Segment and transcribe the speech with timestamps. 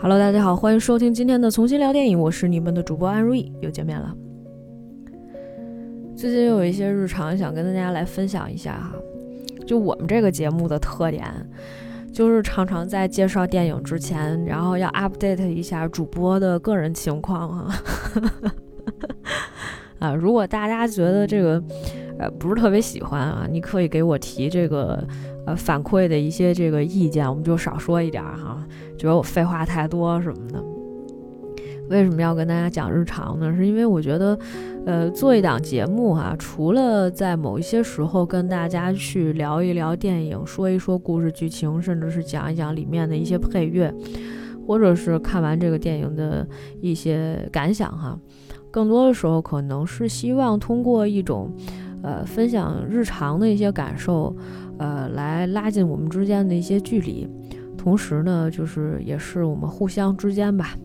[0.00, 4.14] Hello，大家好，欢迎收听今天的重新聊电影，我是你们的主播安如意，又见面了。
[6.16, 8.92] 最近有一些日常想跟大家来分享一下哈，
[9.66, 11.24] 就我们这个节目的特点，
[12.12, 17.82] 就是常常在介绍电影之前，然后要 update 一下主播的个人情况哈。
[19.98, 21.62] 啊，如果大家觉得这个
[22.18, 25.02] 呃不是特别喜欢啊，你可以给我提这个
[25.46, 28.66] 呃反馈的一些这个意见，我们就少说一点哈。
[28.96, 30.62] 觉得我废话太多什么的，
[31.88, 33.54] 为什么要跟大家讲日常呢？
[33.54, 34.38] 是因为我觉得，
[34.84, 43.94] 呃，做一档节目哈，除了在某一些时候跟大家去聊一聊电影，说一说故事剧情，甚至是讲一讲里面的一些配乐，
[44.66, 46.46] 或者是看完这个电影的
[46.80, 48.18] 一些感想哈，
[48.70, 51.50] 更多的时候可能是希望通过一种，
[52.02, 54.34] 呃，分享日常的一些感受，
[54.78, 57.28] 呃，来拉近我们之间的一些距离。
[57.76, 60.76] 同时呢，就是也是我们互相之间吧，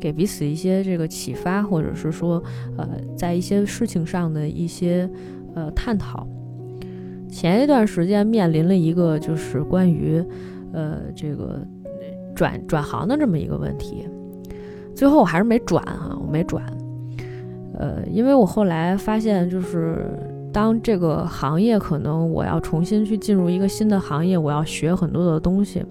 [0.00, 2.42] 给彼此一些这个启发，或者是说，
[2.76, 5.08] 呃，在一些事情上的一些
[5.54, 6.26] 呃探讨。
[7.28, 10.24] 前一段时间面临了一个就是关于
[10.72, 11.60] 呃这个
[12.34, 14.06] 转转行的这么一个问题，
[14.94, 16.64] 最后我还是没转啊，我没转。
[17.76, 20.06] 呃，因为我后来发现，就是
[20.54, 25.84] 当这个行业可能我要重新去进入一个新的行业，我要学很多的东西。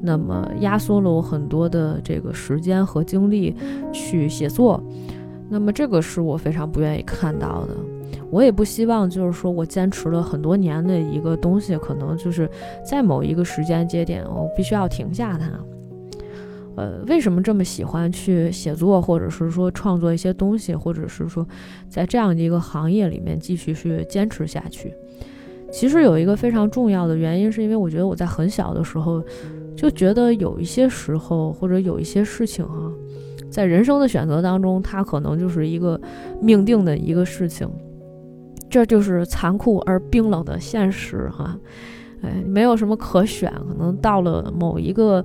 [0.00, 3.56] 那么压缩了我很多的这个时间和精力
[3.92, 4.80] 去写作，
[5.48, 7.74] 那么这个是我非常不愿意看到的。
[8.30, 12.48] 我也不希望就是说我坚持了很多年的一个东西，可能就是
[12.88, 15.50] 在某一个时间节点，我必须要停下它。
[16.78, 21.46] 呃，为什么这么喜欢去写作，或者是说创作一些东西，或者是说
[21.88, 24.94] 在这样的一个行业里面继续去坚持下去？
[25.72, 29.22] 其实有一个非常重要的原因，是因为我觉得我在很小的时候。
[29.76, 32.90] 就觉得有一些时候，或者有一些事情啊，
[33.48, 36.00] 在人生的选择当中，它可能就是一个
[36.42, 37.70] 命定的一个事情，
[38.68, 41.56] 这就是残酷而冰冷的现实哈。
[42.22, 45.24] 哎，没有什么可选，可能到了某一个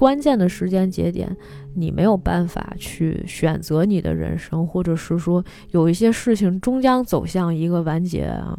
[0.00, 1.36] 关键的时间节点，
[1.74, 8.58] 你没有办法去选择你的人生，或者是说有一些事情终将走向一个完结啊。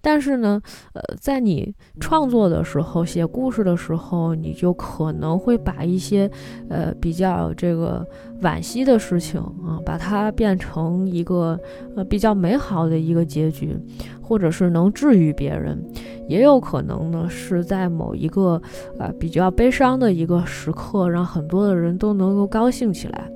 [0.00, 0.60] 但是呢，
[0.92, 6.30] 呃，在你创作的时候、写故事的时候，你就可能会把一些，
[6.68, 8.06] 呃，比较这个
[8.42, 11.58] 惋惜的事情啊，把它变成一个
[11.96, 13.76] 呃比较美好的一个结局，
[14.22, 15.82] 或者是能治愈别人，
[16.28, 18.60] 也有可能呢是在某一个
[18.98, 23.30] 呃比较悲伤的一个时刻，让很多的人都能够高兴起来，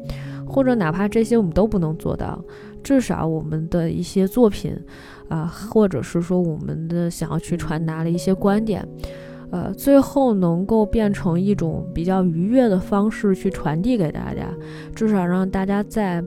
[0.46, 2.40] 或者哪怕这些我们都不能做到，
[2.82, 4.76] 至少我们的一些作品。
[5.32, 8.86] 啊，或者是说我们的想要去传达的一些观点，
[9.50, 14.46] 呃，最后能够变成一种比较愉悦的方式去传递给大家，
[14.94, 16.22] 至少让大家在，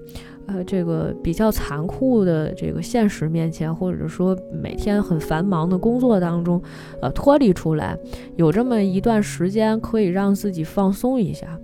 [0.47, 6.59] 呃，这个比较残酷的这个现实面前，或者说每天很繁忙的工作当中，
[6.99, 7.95] 呃，脱离出来，
[8.38, 11.59] 有这么一段时间可以让自己放松一下。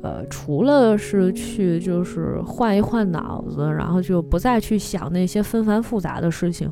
[0.00, 6.70] 呃，除了是去就是换一换脑子，然后就不再去想那些纷繁复杂的事情，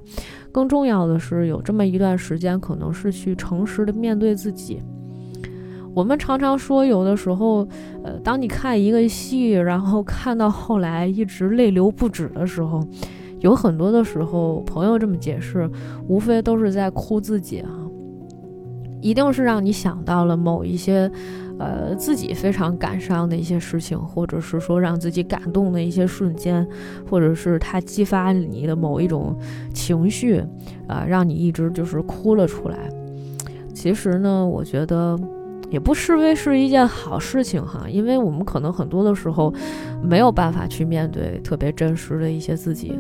[0.53, 4.81] 更重要的是有这么一段时间，可能是去诚实的面对自己。
[5.92, 7.66] 我们常常说，有的时候，
[8.04, 12.81] 呃，当你看一个戏，然后看到后来一直泪流不止的时候，
[13.41, 15.69] 有很多的时候，朋友这么解释，
[16.06, 17.70] 无非都是在哭自己啊，
[19.00, 21.10] 一定是让你想到了某一些。
[21.59, 26.67] 呃，自己非常感伤的一些事情，或者是说让自己感动的一些瞬间，
[27.09, 29.34] 或者是它激发你的某一种
[29.72, 30.43] 情绪，
[30.87, 32.91] 啊，让你一直就是哭了出来。
[33.72, 35.19] 其实呢，我觉得
[35.71, 39.53] 也不失为是一件好事情哈，因为我们可能很多的时候
[40.03, 42.99] 没有办法去面对特别真实的一些自己，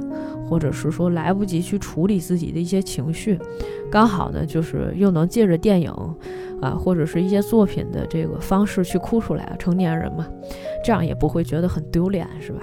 [0.48, 3.38] 或者是说来不及去处理自己的一些情绪，
[3.90, 5.92] 刚好呢，就是又能借着电影。
[6.62, 10.26] 啊，或者是一些作品的这个方式去哭出来，成年人嘛，
[10.82, 12.60] 这样也不会觉得很丢脸，是吧？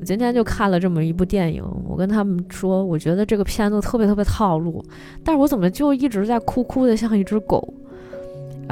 [0.00, 4.82] 我今天就看了这么一部电影，我跟他们说，我觉得这个片子特别特别套路，
[5.22, 7.74] 但是我怎么就一直在哭，哭的像一只狗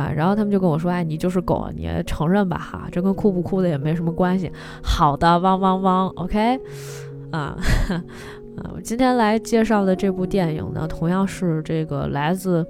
[0.00, 0.10] 啊？
[0.10, 4.50] 然后他们就跟我说，哎，你就是狗，你承认吧，哈，这跟哭不哭的也没什么关系。
[4.82, 6.58] 好的，汪汪汪，OK，
[7.30, 7.56] 啊，
[8.56, 12.66] 啊，我今天来介绍的这部电影呢，同样是这个来自。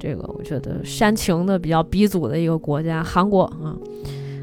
[0.00, 3.74] 这个我觉得煽情的比较鼻祖的一个国家韩国啊，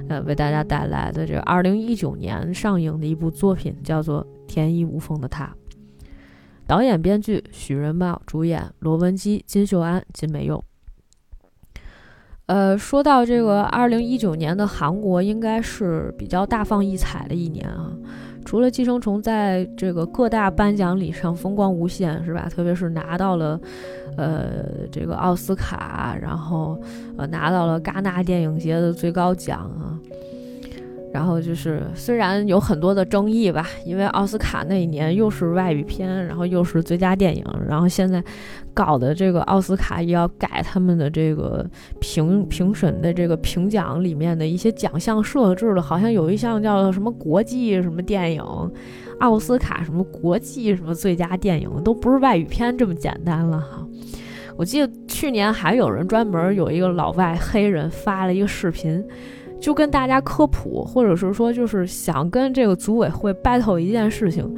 [0.10, 5.46] 呃，为大家带来的这个二零一九年上映的一部作品叫做《天衣无缝的他》。
[6.68, 10.62] 导演、编剧许仁茂，主演罗文姬、金秀安、金美佑。
[12.48, 17.92] 呃，说到这个二零一九年的韩国，应该是比较大放异彩的一年啊。
[18.46, 22.48] 除了《寄生虫》在这个各大颁奖礼上风光无限，是吧？
[22.48, 23.60] 特别是拿到了，
[24.18, 26.80] 呃，这个奥斯卡，然后
[27.18, 29.98] 呃拿到了戛纳电影节的最高奖啊。
[31.16, 38.22] 然后就是，虽然有很多的争议吧，因为奥斯卡那一年又是外语片，然后又是最佳电影，然后现在
[38.74, 41.66] 搞的这个奥斯卡也要改他们的这个
[42.02, 48.44] 评评审的这个评奖里面的一些奖项设置了，好像有一项叫什么国际什么电影，
[49.22, 53.88] 奥斯卡什么国际什么最佳电影，都不是外语片这么简单了哈。
[54.58, 59.02] 我记得去年还有人专门有一个老外黑人发了一个视频。
[59.60, 64.54] 就跟大家科普，或者是说，就是想跟这个组委会 battle 一件事情，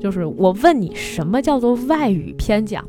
[0.00, 2.84] 就是我问你，什么叫做外语片奖？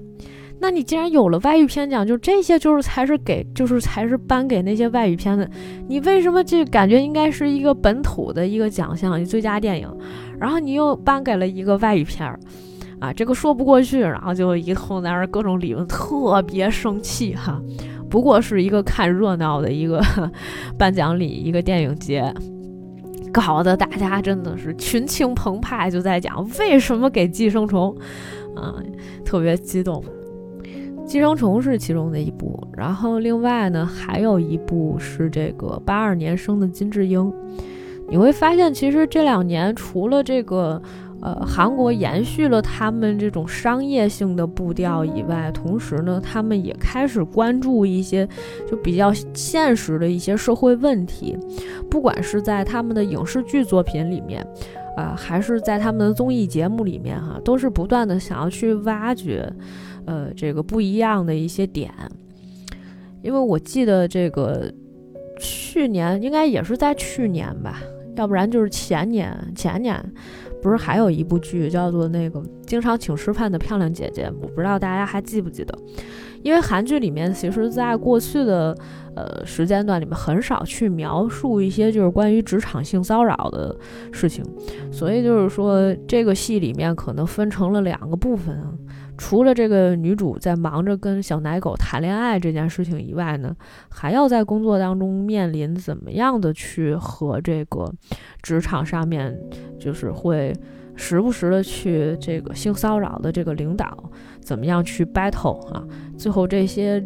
[0.60, 5.50] 那你既然有了外语片奖，就这些就是才是给，就是才是颁给那些外语片的。
[5.90, 9.90] 你为什么这感觉应该是一个本土的一个奖项，最佳电影，
[10.40, 12.40] 然后你又颁给了一个外语片儿
[13.00, 13.12] 啊？
[13.12, 17.62] 这个说不过去，然后就一通在那儿各种理论，特别生气哈。
[18.14, 20.00] 不过是一个看热闹的一个
[20.78, 22.32] 颁奖礼，一个电影节，
[23.32, 27.92] 搞得大家真的是群情澎湃，就在讲为什么给《寄生虫》
[28.62, 28.76] 啊，
[29.26, 30.00] 特别激动。
[31.08, 37.34] 《寄生虫》是其中的一部，然后另外呢，还有一部是这个八二年生的金智英。
[38.08, 40.80] 你会发现，其实这两年除了这个。
[41.24, 48.28] 呃，韩国延续了他们这种商业性的步调以外，同时呢，他们也开始关注一些
[48.70, 51.38] 就比较现实的一些社会问题，
[51.90, 54.46] 不管是在他们的影视剧作品里面，
[54.98, 59.50] 啊，还是在他们的综艺节目里面，哈，都是不断的想要去挖掘，
[60.04, 61.90] 呃，这个不一样的一些点。
[63.22, 64.70] 因为我记得这个
[65.40, 67.82] 去年应该也是在去年吧，
[68.18, 70.04] 要不然就是前年，前年。
[70.64, 74.32] 不是还有一部剧叫做那个经常请吃饭的漂亮姐姐？
[74.42, 75.78] 我不知道大家还记不记得？
[76.42, 78.76] 因为韩剧里面其实，在过去的
[79.16, 83.76] 呃时间段里面，很少去描述一些就是关于职场性骚扰的
[84.12, 84.44] 事情，
[84.92, 88.74] 所以就是说这个戏里面可能分成了两个部分啊。
[89.18, 93.56] 除了这个女主在忙着跟小奶狗谈恋爱这件事情以外呢，
[93.90, 97.92] 还要在工作当中面临怎么样的去和这个
[98.42, 99.38] 职场上面，
[99.80, 100.54] 就是会
[100.96, 103.96] 时不时的去这个性骚扰的这个领导，
[104.42, 105.84] 怎么样去 battle 啊？
[106.18, 107.04] 最后这些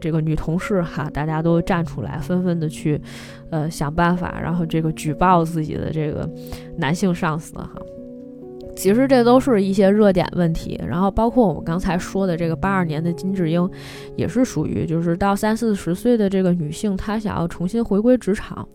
[0.00, 3.00] 这个女同事哈，大家都站出来，纷纷的去
[3.50, 6.28] 呃想办法，然后这个举报自己的这个
[6.78, 7.70] 男性上司哈。
[8.80, 13.68] 其实这都是一些热点问题，然后包括我们刚才说的这个八二年的金智英，
[14.16, 18.66] 也是属于就是到三四十岁的这个女性，她想要重新回归职场，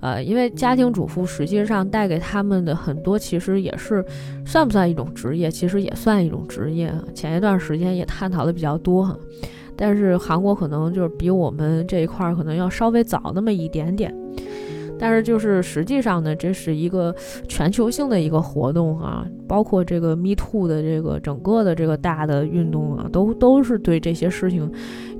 [0.00, 4.04] 呃，因为家庭主妇实际上带给他们的很多，其实也是
[4.44, 5.48] 算不算一种职业？
[5.48, 6.92] 其实也算一种职业。
[7.14, 9.16] 前一段时间也探讨的比较多哈，
[9.76, 14.12] 但是韩国可能就是比我们这一块可能要稍微早那么一点点。
[14.98, 17.14] 但是就是实际上呢，这是一个
[17.48, 24.70] 全球性的一个活动啊，包括这个 Me Too 的这个整个的这个大的运动啊，都都是对这些事情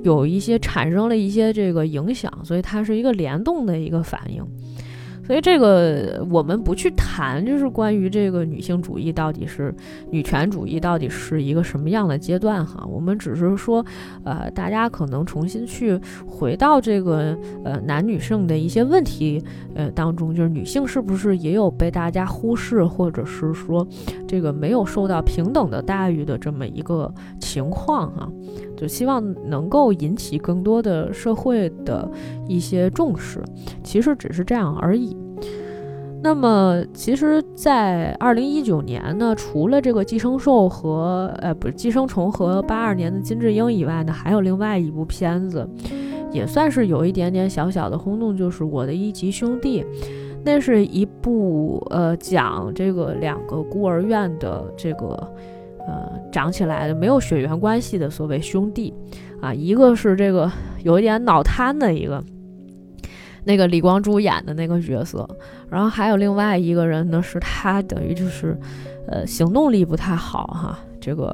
[0.03, 4.45] 有一些产生了一些这个影响，所以它是一个联动的一个反应。
[5.27, 9.75] 所以这个我们不去谈，就是关于这个女性主义到底是
[10.09, 12.85] 女权主义到底是一个什么样的阶段哈。
[12.85, 13.85] 我们只是说，
[14.23, 19.43] 呃，大家可能重新去回到这个呃男女性的一些问题
[19.75, 23.85] 呃当中，就是女性是不是也有被大家忽视，或者是说
[24.25, 28.31] 这个没有受到平等的待遇的这么一个情况哈。
[28.77, 32.09] 就希望能够引起更多的社会的
[32.47, 33.43] 一些重视，
[33.83, 35.17] 其实只是这样而已。
[36.23, 45.67] 那么，其实，在二零一九年呢，除了这个《寄生兽》和呃不是《寄生虫》和八二年的金智英以外呢，还有另外一部片子，
[46.31, 49.83] 也算是有一点点小小的轰动，就是《我的一级兄弟》。
[50.43, 55.33] 那是一部呃讲这个两个孤儿院的这个。
[55.87, 58.93] 呃，长起来的没有血缘关系的所谓兄弟，
[59.41, 60.51] 啊，一个是这个
[60.83, 62.21] 有一点脑瘫的一个，
[63.45, 65.27] 那个李光洙演的那个角色，
[65.69, 68.57] 然后还有另外一个人呢，是他等于就是，
[69.07, 71.33] 呃，行动力不太好哈，这个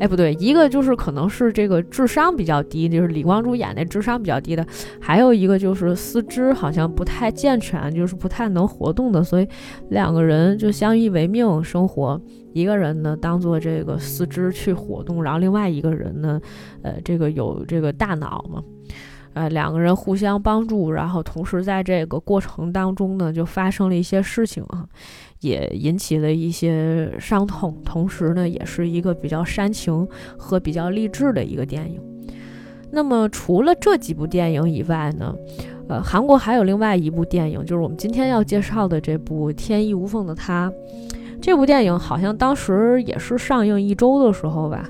[0.00, 4.66] 哎，不对，一个就是可能是这个智商比较低，就是李光洙演那智商比较低的，
[5.00, 9.48] 还有一个就是四肢好像不太健全，就是不太能活动的，所以
[9.90, 12.20] 两个人就相依为命生活。
[12.52, 16.40] 一个人呢当做这个四肢去活动，然后另外一个人呢，
[16.82, 18.62] 呃，这个有这个大脑嘛，
[19.32, 24.86] 呃，两个人互相帮助，然后同时在这个过程当中呢，就发生了一些事情啊。
[25.42, 30.08] 也引起了一些伤痛，同时呢，也是一个比较煽情
[30.38, 32.00] 和比较励志的一个电影。
[32.90, 35.34] 那么，除了这几部电影以外呢，
[35.88, 40.70] 呃，韩国还有另外一部电影，就是我们今天要介绍的这部《天衣无缝的他》。
[41.40, 44.88] 这部电影好像当时也是上映一周的时候吧，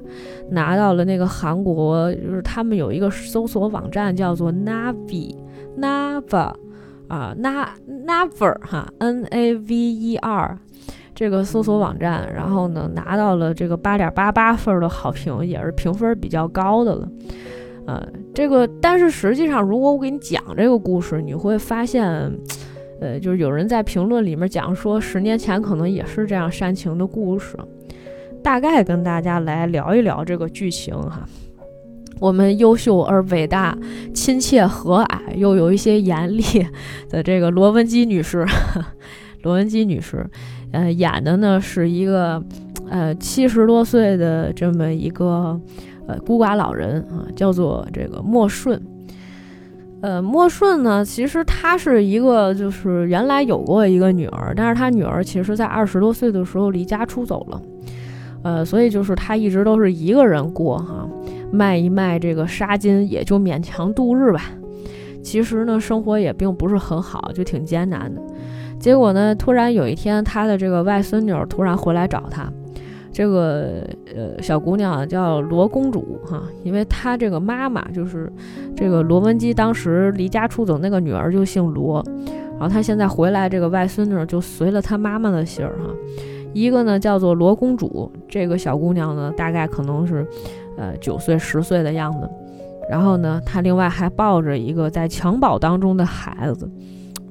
[0.51, 5.35] 拿到了那个韩国，就是他们有一个搜索网站叫做 Navi
[5.81, 6.53] Nava。
[7.13, 10.59] 啊，na never 哈，n a v e r
[11.15, 17.07] 这个搜索网站，然后呢拿到了这个八点八八分的好评，也是评分比较高的了。
[17.87, 18.03] 呃，
[18.33, 22.09] 这个但是实际上，如果我给你讲这个故事，你会发现，
[22.99, 27.59] 呃，就是有人在评论里面讲说，十年前可能也是这样煽情的故事。
[28.43, 31.29] 大概跟大家来聊一聊这个剧情哈。
[32.23, 33.77] 我们优秀而伟大、
[34.15, 36.45] 亲切和蔼又有一些严厉
[37.11, 38.47] 的这个罗文姬女士，
[39.43, 40.25] 罗文姬女士，
[40.71, 42.41] 呃，演的呢是一个
[42.89, 45.61] 呃七十多岁的这么一个
[46.07, 48.81] 呃孤寡老人啊，叫做这个莫顺。
[50.01, 57.63] 呃，莫顺呢，其实他是一个就是原来有过一个女儿，但是他女儿其实在二十多岁的时候离家出走了，
[58.45, 61.09] 呃，所以就是他一直都是一个人过哈。
[61.53, 64.41] 卖一卖这个纱巾，也就勉强度日吧。
[65.23, 68.21] 其实呢，生活也并不是很好，就挺艰难的。
[68.81, 72.51] 结果呢，突然有一天，他的这个外孙女突然回来找他。
[73.13, 78.33] 这个呃小姑娘叫罗公主哈，因为她这个妈妈就是
[78.75, 82.03] 这个罗文姬当时离家出走那个女儿就姓罗，
[82.59, 85.95] 然后她现在回来，这个外孙女就随了她妈妈的姓儿哈。
[86.55, 90.27] 一个呢叫做罗公主，这个小姑娘呢大概可能是。
[90.77, 92.29] 呃，九岁十岁的样子，
[92.91, 96.71] 然后呢，他另外还抱着一个在襁褓当中的孩子，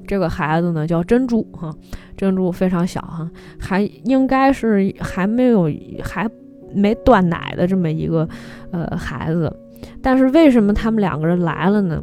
[0.06, 1.74] 这个孩子呢叫珍珠哈，
[2.16, 5.70] 珍珠非常小哈，还应该是还没有
[6.02, 6.28] 还
[6.72, 8.28] 没断奶的这么一个
[8.70, 9.54] 呃孩子，
[10.00, 12.02] 但是为什么他们两个人来了呢？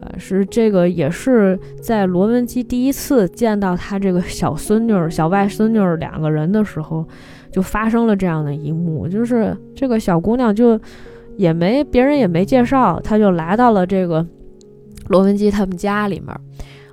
[0.00, 7.06] 呃，是这个也是在罗文姬第一次见到他这个小孙女、小外孙女两个人的时候。
[7.50, 10.80] 就发生了这样的一幕，就是这个小姑娘就
[11.36, 14.24] 也没别人也没介绍，她就来到了这个
[15.08, 16.28] 罗文姬他们家里面。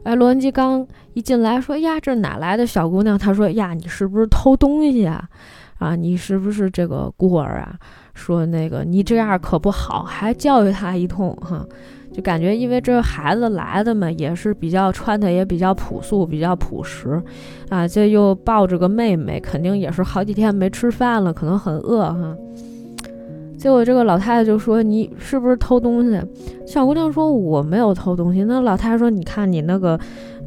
[0.04, 5.28] 哎，罗文姬刚一进来说：“呀，这哪来的小姑娘？”她说：“呀，你是不是偷东西啊？
[5.80, 7.76] 啊，你是不是这个孤儿啊？
[8.14, 11.66] 说那个你这样可不好，还教育她一通哈。”
[12.18, 17.22] 就感觉，因为这孩子来的嘛，也是比较穿的也比较朴素，比较朴实，
[17.70, 22.36] 啊，这又抱着个妹妹，肯定也是好几天没吃饭了，可能很饿哈。
[23.56, 26.20] 结果这个老太太就说：“你是不是偷东西？”
[26.66, 30.00] 小姑娘说：“我没有偷东西。”那老太太说：“你看你那个，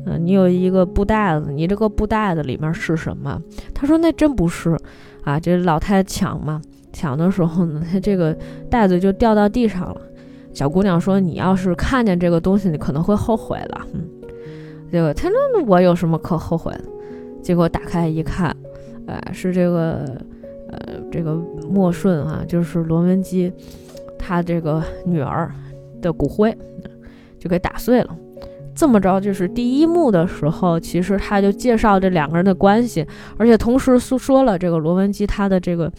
[0.07, 3.41] 嗯，你有一个布袋子，你这个布袋子里面是什么？”
[3.73, 4.77] 她说：“那真不是，
[5.23, 6.61] 啊，这老太太抢嘛，
[6.93, 8.37] 抢的时候呢，她这个
[8.69, 10.00] 袋子就掉到地上了。”
[10.52, 14.04] 小姑娘说：“你要是看见这个东西，你可能会后悔了。”嗯，
[14.90, 16.85] 结果她说：“我有什么可后悔的？”
[17.40, 18.54] 结果打开一看，
[19.07, 20.04] 哎，是这个，
[20.69, 21.35] 呃，这个
[21.71, 23.52] 莫顺啊，就是罗文姬，
[24.19, 25.50] 她这个女儿
[26.02, 26.57] 的骨灰，
[27.38, 28.16] 就给打碎了。
[28.75, 35.90] 这么着，就是第一幕的时候，其实他就介绍这两个人的关系，而且同时诉说了这个罗文姬她的这个。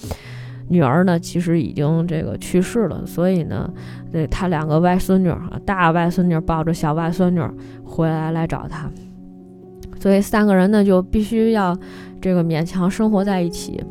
[0.71, 3.69] 女儿呢，其实已经这个去世了，所以呢，
[4.09, 7.41] 这他两个外孙女啊，大外孙女抱着小外孙女
[7.83, 8.89] 回来来找他，
[9.99, 11.77] 所以三个人呢就必须要
[12.21, 13.83] 这个勉强生活在一起。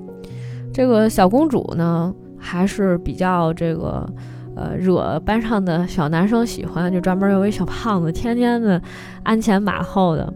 [0.72, 4.08] 这个小公主呢，还是比较这个
[4.56, 8.80] 呃惹班上的小男生喜欢，就专门有一小胖子，天天的
[9.25, 10.32] 鞍前马后的，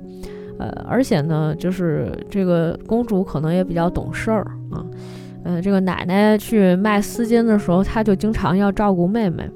[0.59, 4.85] 呃，而且呢，就是这个公主可能也比较懂事儿啊。
[5.45, 9.49] 嗯这个奶奶去卖丝巾的时候，她就经常要照顾妹妹，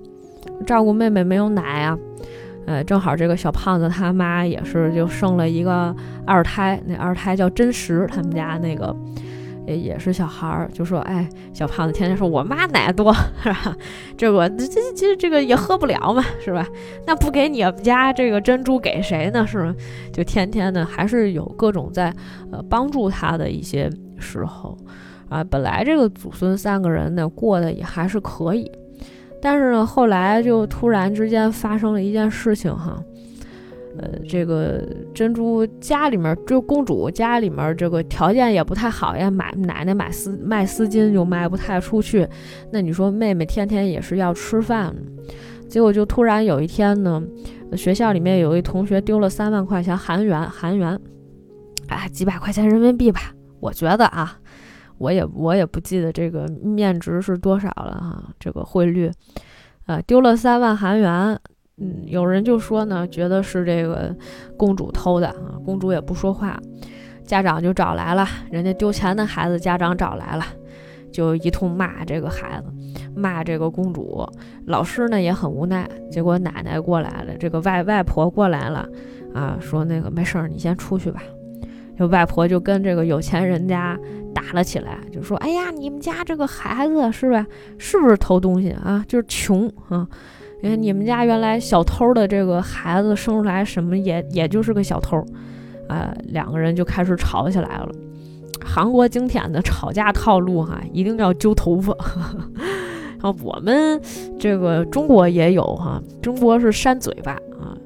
[0.67, 1.99] 照顾妹妹没有奶啊。
[2.67, 8.95] 呃，正好这个小胖子他妈也是就生了一个二胎，那二胎叫真实，他们家那个
[9.67, 13.11] 也也是小孩儿，就说，哎，小胖子天天说我妈奶多，
[13.43, 13.75] 是吧？
[14.19, 16.67] 这我这这其实这个也喝不了嘛，是吧？
[17.07, 19.47] 那不给你们家这个珍珠给谁呢？
[19.47, 19.75] 是吧？
[20.13, 22.13] 就天天的还是有各种在
[22.53, 24.77] 呃帮助他的一些时候。
[25.29, 28.71] 啊，本来这个祖孙三个人呢过得也还是可以，
[29.43, 32.99] 但是呢，后来就突然之间发生了一件事情哈，
[33.99, 34.83] 呃，这个
[35.13, 42.27] 珍珠家里面就公主家里面这个条件也不太好呀，买奶奶买丝卖丝巾就卖不太出去，
[42.73, 44.95] 那你说妹妹天天也是要吃饭，
[45.69, 47.23] 结果就突然有一天呢，
[47.77, 50.99] 学校里面有一同学丢了三万块钱韩元，韩元，
[51.89, 54.39] 哎，几百块钱人民币吧，我觉得啊。
[54.99, 59.11] 我也我也不记得这个面值是多少了哈，这个汇率，
[59.87, 61.39] 呃，丢了三万韩元，
[61.79, 64.15] 嗯，有人就说呢，觉得是这个
[64.57, 66.59] 公主偷的啊，公主也不说话，
[67.25, 70.45] 家长就找来了，人家丢钱的孩子家长找来了，
[71.13, 72.73] 就一通骂这个孩子，
[73.15, 74.29] 骂这个公主，
[74.67, 78.89] 老师呢也很无奈，结果奶奶过来了，这个外外婆过来了，
[79.33, 81.23] 啊，说那个没事儿，你先出去吧。
[81.97, 83.99] 就外婆就跟这个有钱人家
[84.49, 87.47] 打了起来，就说：“哎呀，你们家这个孩子是吧？
[87.77, 89.05] 是不是偷东西啊？
[89.07, 90.09] 就是穷啊！
[90.63, 95.23] 因为你们家原来小偷的这个孩子生出来什么也也就是个小偷，
[95.87, 97.91] 啊，两个人就开始吵起来了。
[98.65, 101.93] 韩国经典的吵架套路哈，一定要揪头发。
[103.21, 104.01] 啊，我们
[104.39, 107.77] 这个中国也有哈，中国是扇嘴巴啊。”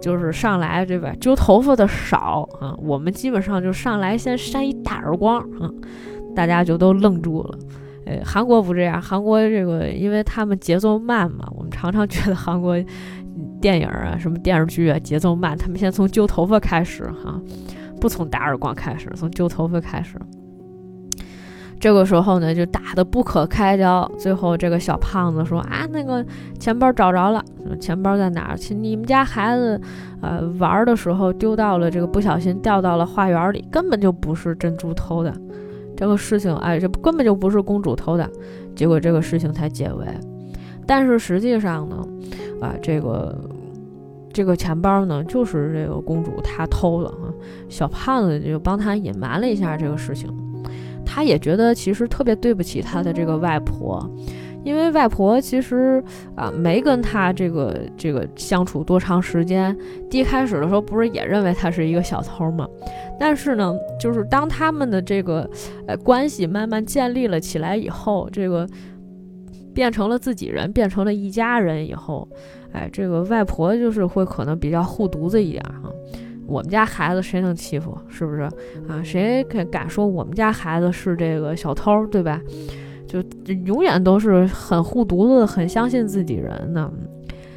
[0.00, 1.12] 就是上来对吧？
[1.20, 5.68] 揪头发的少啊，我们基本上就上来先扇一大耳光啊，
[6.34, 7.58] 大家就都愣住了。
[8.06, 12.76] 呃，韩国不这样，韩国这个因为他们节奏慢嘛，我们常常觉得韩国
[13.60, 17.40] 电影啊、什么电视剧啊节奏慢，他们先从揪头发开始哈，
[18.00, 20.18] 不从打耳光开始，从揪头发开始。
[21.80, 24.10] 这个时候呢，就打得不可开交。
[24.18, 26.26] 最后，这个小胖子说：“啊，那个
[26.58, 27.44] 钱包找着了，
[27.78, 28.56] 钱包在哪儿？
[28.56, 29.80] 去你们家孩子，
[30.20, 35.32] 呃，玩的时候丢到了，这个不小心掉到了花园里，根本就不是珍珠偷的。
[35.98, 38.30] 这个事情，哎，这根本就不是公主偷的。
[38.76, 40.06] 结果这个事情才解围。
[40.86, 42.08] 但是实际上呢，
[42.60, 43.36] 啊，这个
[44.32, 47.34] 这个钱包呢，就是这个公主她偷了啊。
[47.68, 50.32] 小胖子就帮他隐瞒了一下这个事情。”
[51.04, 54.08] 他也觉得其实特别对不起他的这个外婆，
[54.68, 56.04] 因为外婆其实
[56.36, 59.74] 啊没跟他这个这个相处多长时间。
[60.10, 62.68] 第一开始的时候不是也认为他是一个小偷吗？
[63.18, 65.48] 但是呢，就是当他们的这个
[65.86, 68.68] 呃关系慢慢建立了起来以后，这个
[69.72, 72.28] 变成了自己人，变成了一家人以后，
[72.72, 75.90] 哎，这个外婆就是会可能比较护犊子一点哈。
[76.46, 77.96] 我们家孩子谁能欺负？
[78.06, 78.42] 是不是
[78.86, 79.02] 啊？
[79.02, 82.38] 谁敢敢说我们家孩子是这个小偷，对吧？
[83.08, 83.20] 就
[83.64, 86.92] 永远都是很护犊子，很相信自己人呢。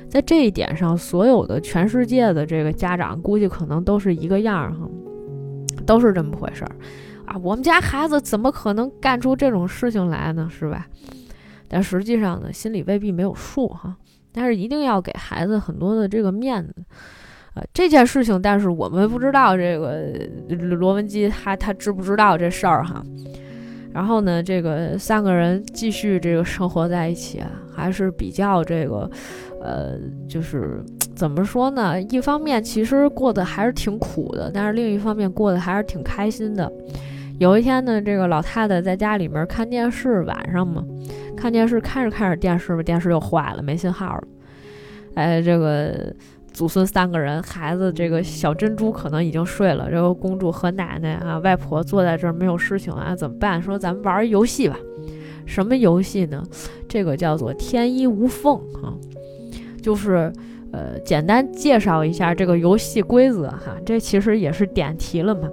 [0.10, 4.90] 在这一点上，所有的全世界的这个家长估计可能都是一个样儿哈，
[5.86, 6.72] 都是这么回事儿
[7.26, 7.36] 啊。
[7.44, 10.50] 我们家孩子怎么可能干出这种事情来呢？
[10.50, 10.88] 是吧？
[11.68, 13.96] 但实际上呢，心里未必没有数哈。
[14.34, 16.74] 但是一定要给孩子很多的这个面子。
[17.54, 20.18] 呃，这件事情，但是我们不知道这个
[20.76, 23.04] 罗文姬他他知不知道这事儿哈。
[23.94, 29.10] 然后呢，这个三个人继续这个生活在一起啊，还是比较这个，
[29.62, 30.84] 呃，就是
[31.16, 32.02] 怎么说呢？
[32.04, 36.72] 一方面其实过得还是挺苦的，但是另一方面过得还是挺开心的。
[37.38, 40.84] 有一天呢，这个老太太在家里面看电视，晚上嘛，
[41.36, 44.24] 看电视看着看着电视吧，电视又坏了，没信号了。
[45.16, 46.14] 哎，这个。
[46.54, 53.62] 祖孙三个人，孩子这个小珍珠可能已经睡了，这个公主和奶奶啊、外婆坐在这儿没有事情啊，怎么办？
[53.62, 54.78] 说咱们玩游戏吧。
[55.46, 56.44] 什么游戏呢？
[56.88, 58.94] 这个叫做天衣无缝啊，
[59.82, 60.32] 就是
[60.72, 63.76] 呃，简单介绍一下这个游戏规则哈。
[63.86, 65.50] 这其实也是点题了嘛。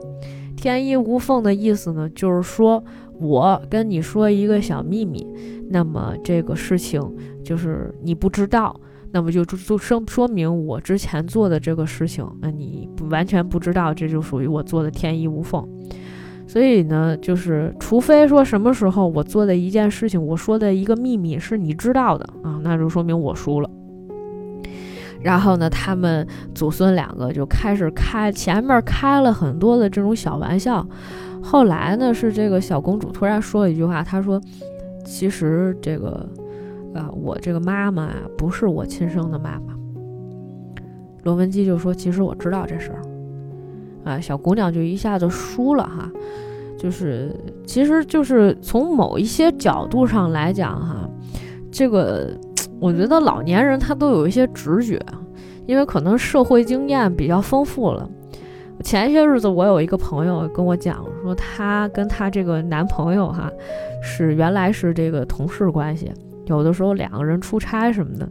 [0.57, 2.85] 天衣无缝的意思呢，就是说
[3.19, 5.27] 我跟你说一个小秘密，
[5.71, 7.01] 那么这个事情
[7.45, 8.79] 就是你不知道。
[9.19, 15.69] 那么就就就说说明我之前做的这个事情，那你不完全不知道，这就属于我做的天衣无缝。
[16.47, 23.69] 所以呢，就是除非说什么时候我做的一件事情，我说的一个秘密是你知道的啊，那就说明我输了。
[25.21, 30.87] 然后呢，他们祖孙两个就开始开前面开了很多的这种小玩笑。
[31.43, 34.41] 后来呢，是这个小公主突然说了一句话，她说
[35.05, 36.25] ：“其实这个。”
[36.99, 39.75] 啊，我这个妈妈不是我亲生的妈妈。
[41.23, 43.03] 罗文姬就说：“其实我知道这事儿。”
[44.05, 46.11] 啊，小姑娘就一下子输了哈，
[46.79, 47.35] 就是，
[47.67, 51.11] 其实就是从某一些角度上来讲哈，
[51.71, 52.31] 这个
[52.81, 54.99] 我觉得老年人他都有一些直觉，
[55.67, 58.09] 因为可能社会经验比较丰富了。
[58.83, 63.51] 前些日子我有一个朋友跟我讲说，她跟她这个男朋友哈
[64.01, 66.11] 是原来是这个同事关系，
[66.49, 68.29] 有的时候两个人出差什么的，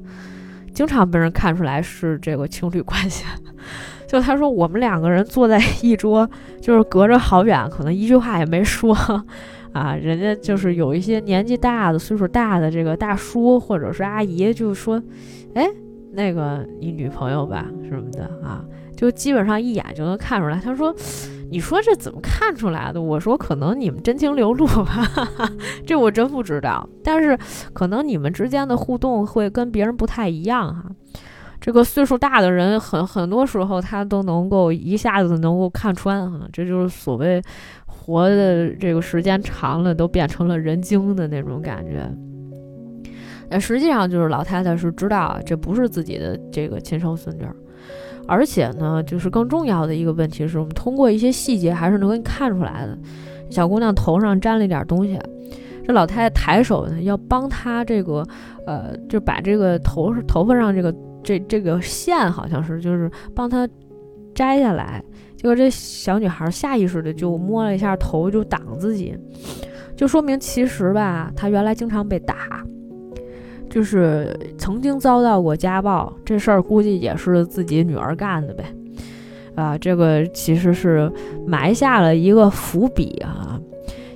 [0.74, 3.26] 经常被人看出来是这个情侣关系。
[4.08, 6.30] 就他说我们两个人坐在一桌，
[6.62, 8.96] 就是隔着好远，可能一句话也没说
[9.74, 15.02] 啊，人家就是有一些年纪大的、岁数大的这个大叔或者是阿姨，就说，
[15.54, 15.68] 哎，
[16.14, 18.64] 那个你女朋友吧什么的啊。
[18.96, 20.60] 就基本上一眼就能看出来。
[20.60, 20.92] 他说
[21.50, 25.08] ：“你说这怎么看出来的？”我说：“可能你们真情流露吧，
[25.86, 26.88] 这我真不知道。
[27.04, 27.38] 但是
[27.74, 30.86] 可能你们之间的互动会跟别人不太一样哈。
[31.60, 36.48] 这个岁数大的人，很很多时候他都能够一下子能够看穿哈。
[36.54, 37.42] 这就是所谓
[37.86, 42.10] 活的这个时间长了，都变成了人精的那种感觉。
[43.50, 47.44] 那实际上就是老太太是知道这不是自己的这个亲生孙女。”
[48.28, 52.98] 而且呢，就是更重要的一个问题是我们通过一些细节还是能够看出来的。
[53.50, 55.18] 小姑娘头上沾了一点东西，
[55.86, 58.28] 这老太太抬手呢要帮她这个，
[58.66, 63.68] 呃，就把这个头头发上这个这这个线好像是就是帮她
[64.36, 65.02] 摘下来。
[65.38, 69.18] 结果这小女孩下意识的就摸了一下头，就挡自己，
[69.96, 72.36] 就说明其实吧，她原来经常被打。
[73.70, 78.64] 就是曾经遭到过家暴，这事儿估计也是自己女儿干的呗，
[79.56, 81.12] 啊，这个其实是
[81.46, 83.60] 埋下了一个伏笔啊，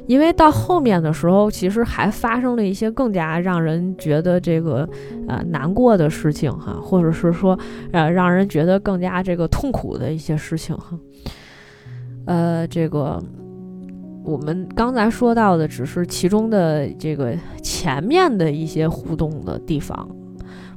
[0.07, 4.87] 因为到后面的时候，其实还发生了一些更加让人觉得这个
[5.27, 7.57] 呃难过的事情哈，或者是说
[7.91, 10.97] 呃让人觉得更加这个痛苦的一些事情哈，
[12.25, 13.21] 呃，这个。
[14.23, 20.07] 我们刚才说到的只是其中的这个前面的一些互动的地方，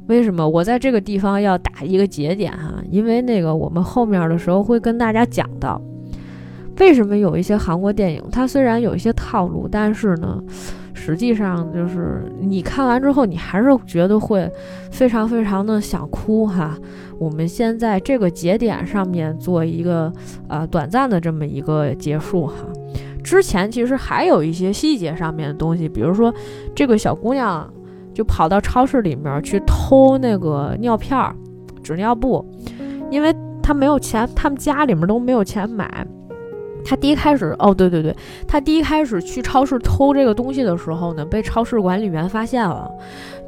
[0.07, 2.75] 为什么我在这个地方要打一个节点哈？
[2.91, 5.81] 因为那个我们后面的时候会跟大家讲到，
[6.79, 10.43] 为什么有一些韩国电影它虽然有一些套路，但是呢，
[10.95, 14.51] 实际上就是你看完之后你还是觉得会
[14.91, 16.77] 非常非常的想哭哈。
[17.19, 20.13] 我们先在这个节点上面做一个
[20.49, 22.55] 呃短暂的这么一个结束哈。
[23.25, 26.33] 之前其实还有一些细节上面的东西，比如说
[26.75, 27.69] 这个小姑娘
[28.13, 31.35] 就跑到超市里面去偷那个尿片儿、
[31.83, 32.45] 纸尿布，
[33.11, 36.07] 因为她没有钱，他们家里面都没有钱买。
[36.85, 38.15] 她第一开始，哦，对对对，
[38.47, 42.91] 她第一开始去超市偷这个东西的时候呢，被超市管理员发现了，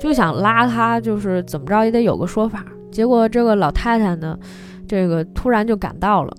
[0.01, 2.65] 就想拉她，就是怎么着也得有个说法。
[2.91, 4.39] 结果这个老太太呢，
[4.89, 6.35] 这个突然就赶到了。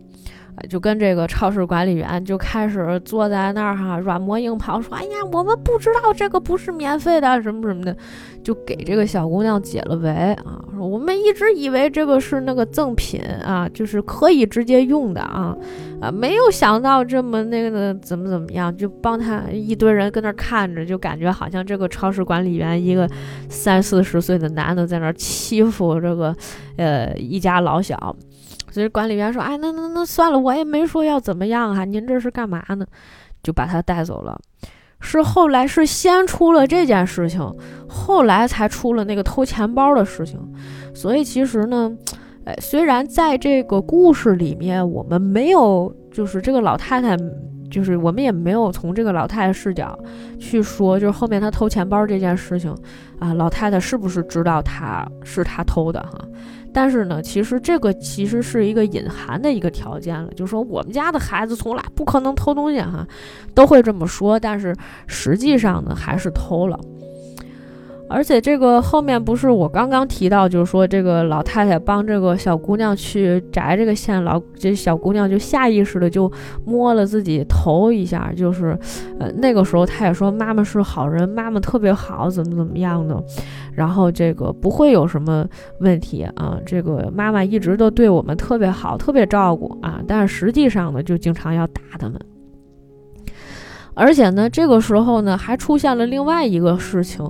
[0.70, 7.96] 就跟这个超市管理员就开始坐在那儿哈，软磨硬泡说：“哎呀，我们不知道这个不是免费的，什么什么的，
[8.44, 10.60] 就给这个小姑娘解了围啊。
[10.76, 15.56] 说我们一直以为这个是那个赠品啊，就是可以直接用的啊，
[16.02, 23.08] 啊，没有想到这么那个怎么怎么样，就帮他一堆人跟那儿看着，就感觉好像这个超市管理员一个
[23.48, 26.36] 三四十岁的男的在那儿欺负这个
[26.78, 28.16] 呃一家老小。”
[28.78, 32.86] 所以管理员说：“哎，那那那算了，我也没说要怎么样哈，您这是干嘛呢？
[33.42, 34.40] 就把他带走了。
[35.00, 37.42] 是后来是先出了这件事情，
[37.90, 40.40] 后来才出了那个偷钱包的事情。
[40.94, 41.92] 所以其实呢，
[42.46, 47.18] 哎，虽然在这个故事里面，我们没有就是这个老太太，
[47.72, 49.98] 就是我们也没有从这个老太太视角
[50.38, 52.72] 去说，就是后面她偷钱包这件事情
[53.18, 56.12] 啊，老太太是不是知道她是她偷的哈？”
[56.80, 63.04] 但是呢，其实这个其实是一个隐含的一个条件了，就是说我们家的孩子从来不可能偷东西哈，
[63.56, 64.76] 都会这么说，但是
[65.08, 66.80] 实际上呢，还是偷了。
[68.10, 76.32] 而且这个后面不是我刚刚提到，就是说这个老太太帮这个小姑娘去摘这个线，老这小姑娘就下意识的就
[76.66, 78.80] 摸了自己头一下，就是
[79.20, 83.22] 呃那个时候她也说妈妈是好人，妈妈特别好，怎么怎么样的，
[83.74, 85.46] 然后这个不会有什么
[85.82, 92.18] 问题啊，这个妈妈一直都对我们特别好，特别照顾啊，但是实际上呢，就经常要打他们，
[93.94, 97.30] 而且呢，这个时候呢，还出现了另外一个事情。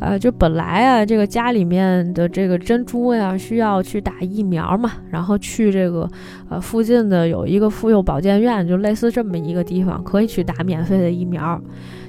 [0.00, 6.08] 呃，就本来啊，这个家里面的这个珍珠呀，需要去打疫苗嘛，然后去这个
[6.48, 11.60] 呃附近的有一个妇幼保健院，就类似这么一个地方，可以去打免费的疫苗。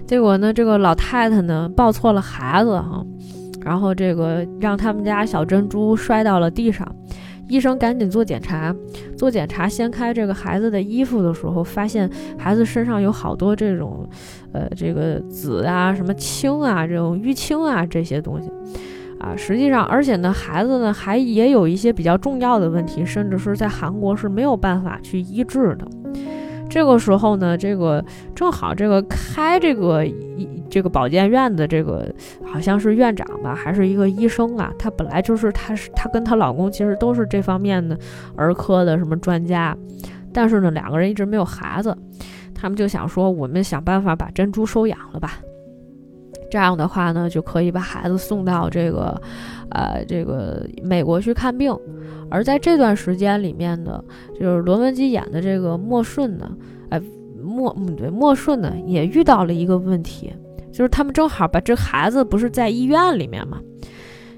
[0.05, 3.03] 结果呢，这个老太太呢抱错了孩子哈，
[3.63, 6.87] 然后这个让他们家小珍珠摔到了地上。
[7.49, 8.73] 医生赶紧做检查，
[9.17, 14.07] 做检查掀开这个孩子的衣服的时候，发现孩子身上有好多这种，
[14.53, 18.49] 呃，这个紫啊、什么青啊、这种淤青啊这些东西，
[19.19, 25.87] 啊，实际上，而且呢，孩子呢还也有一些比较重要的问题，甚至是在韩国是没有办法去医治的。
[26.69, 32.07] 这个时候呢，这个正好这个开这个医这个保健院的这个
[32.45, 34.71] 好像是院长吧，还是一个医生啊？
[34.77, 37.97] 她本来就是她是她跟她老公其实都是这方面的
[38.35, 39.75] 儿科的什么专家，
[40.31, 41.95] 但是呢，两个人一直没有孩子，
[42.53, 45.39] 他们就想说，我们想办法把珍珠收养了吧。
[46.51, 49.21] 这样的话呢，就可以把孩子送到这个，
[49.69, 51.75] 呃，这个美国去看病。
[52.31, 54.03] 而在这段时间里面呢，
[54.39, 56.49] 就是罗文姬演的这个莫顺呢，
[56.89, 56.99] 哎，
[57.39, 60.33] 莫，嗯，对，莫顺呢也遇到了一个问题，
[60.79, 63.59] 就是他们正好把这孩子不是在医院里面嘛。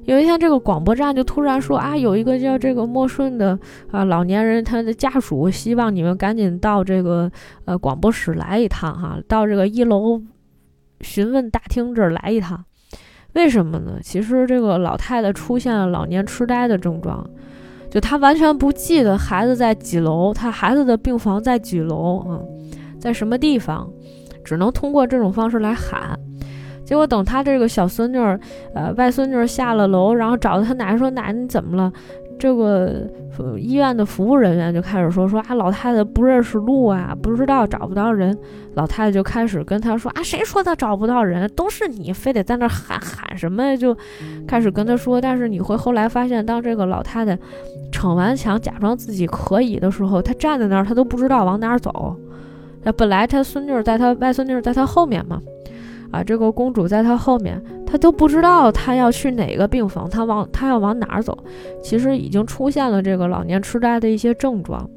[0.05, 3.59] 有一天，这个广播站就突然说啊，有一个叫这个莫顺的
[3.91, 7.31] 啊老年人，他的家属希望你们赶紧到这个
[7.65, 10.19] 呃广播室来一趟哈，到这个一楼。
[11.01, 12.65] 询问大厅这儿来一趟，
[13.33, 13.99] 为什么呢？
[14.01, 17.23] 其实这个老太太出现了老年痴呆的症状，
[17.91, 22.41] 就她完全不记得孩子在几楼，她孩子的病房在几楼啊，
[22.99, 23.87] 在什么地方，
[24.43, 26.19] 只能通过这种方式来喊。
[26.85, 28.39] 结果等她这个小孙女儿，
[28.73, 31.91] 呃，外孙女儿下了楼，然后找到她奶奶说：“奶奶你怎么了？”
[32.39, 33.07] 这个
[33.55, 38.35] 医院的服务人员就开始说说啊，老太太不认识路啊，不知道找不到人。
[38.73, 41.47] 老太太就开始跟他说啊，谁说他找不到人？
[41.55, 43.75] 都是你非得在那喊喊什么呀？
[43.75, 43.95] 就
[44.47, 45.21] 开始跟他说。
[45.21, 47.37] 但是你会后来发现，当这个老太太
[47.91, 52.15] 逞完强，假装自己可以的时候，她站在那儿，她都不知道往哪儿走。
[52.81, 55.39] 那本来她孙女在她外孙女在她后面嘛。
[56.11, 61.37] 啊，这个公主在他后面，他都不知道他要去哪个病房，他往他要往哪儿走，
[61.81, 64.89] 其实已经出现了这个老年痴呆的一些症状。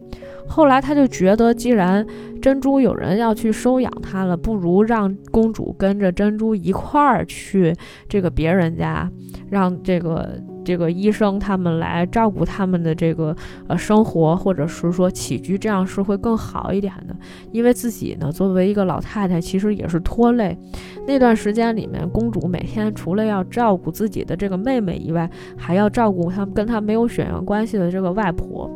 [0.46, 2.06] 后来他就觉得，既然
[2.42, 7.74] 珍珠有人要去收养他了，不如让公主跟着珍珠一块儿去
[8.08, 9.10] 这个别人家，
[9.48, 10.38] 让这个。
[10.64, 13.36] 这个医生他们来照顾他们的这个
[13.68, 17.14] 呃生活，或者是说起居，这样是会更好一点的。
[17.52, 20.58] 因为自己呢，作为一个老太太，其实也是拖累。
[21.06, 28.70] 那段时间里面，公主每天除了要照顾自己的这个妹妹以外，还要照顾他们跟她没有血缘关系的这个外婆。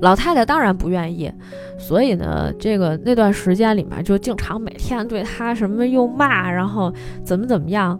[0.00, 1.30] 老太太当然不愿意，
[1.76, 6.92] 所以呢，这个那段时间里面就经常每天对她什么又骂，然后
[7.24, 7.98] 怎么怎么样。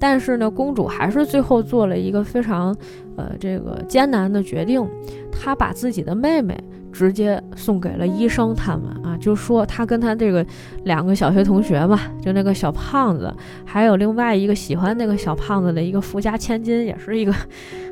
[0.00, 2.74] 但是呢，公主还是最后做了一个非常，
[3.16, 4.84] 呃，这个艰难的决定。
[5.30, 6.58] 她把自己的妹妹
[6.90, 10.44] 直接送给了医生他们啊，就说她跟她这个
[10.84, 13.32] 两个小学同学嘛，就那个小胖子，
[13.64, 17.32] 还有另外一个喜欢那个小胖子的一个富家千金，也是一个，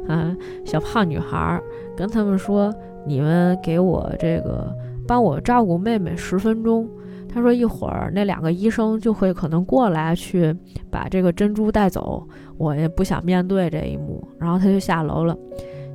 [0.09, 1.61] 嗯，小胖女孩，
[1.97, 2.75] 跟他们说
[3.07, 4.75] ：“你们给我这个
[5.07, 6.89] 帮我照顾妹妹十分钟。”
[7.29, 10.55] 他说：“一会儿那两个医生就会可能过来去
[10.91, 15.37] 把这个珍珠带走，我也不想面对这一幕。”然后他就下楼了。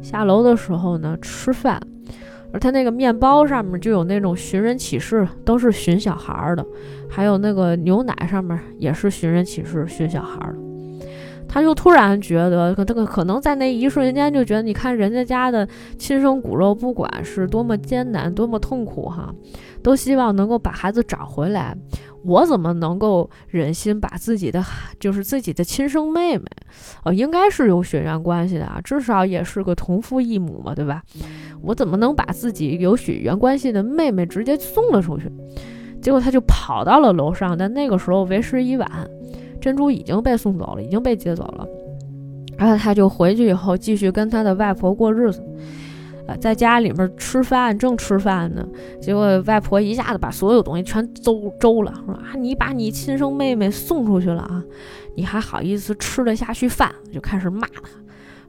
[0.01, 1.81] 下楼的时候呢，吃饭，
[2.51, 6.65] 而他那个面包上面就有那种寻人启事，都是寻小孩的，
[7.09, 10.72] 还有那个牛奶上面也是寻人启事，寻小孩的。
[11.53, 15.67] 他就突然觉得，这个可能在那一瞬间就觉得，你看人家家的
[15.99, 19.31] 亲生骨肉，不管是多么艰难，多么痛苦，哈。
[19.83, 21.77] 都希望能够把孩子找回来，
[22.23, 24.63] 我怎么能够忍心把自己的
[24.97, 26.45] 就是自己的亲生妹妹，
[27.03, 31.03] 呃，应该是有血缘关系的啊，至少也是个同父异母嘛，对吧？
[31.61, 35.29] 我怎么能把自己有血缘关系的妹妹直接送了出去？
[36.01, 38.89] 结果他就跑到了楼上，但那个时候为时已晚，
[39.63, 41.65] 珍珠已经被送走了，已经被接走了，
[42.58, 45.41] 然后他就回去以后继续跟他的外婆过日子。
[46.28, 48.65] 呃，在家里面吃饭，正吃饭呢，
[49.02, 54.62] 结果外婆一下子把所有东西全周周了，说啊，你把你亲生妹妹送出去了啊，
[55.15, 56.93] 你还好意思吃得下去饭？
[57.13, 57.89] 就开始骂他，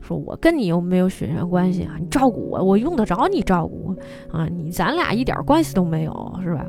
[0.00, 3.94] 说我跟你又没有血缘关系啊，你照顾我，我用得着你照顾
[4.30, 4.46] 啊？
[4.46, 6.66] 你咱俩一点关系都没有，是吧？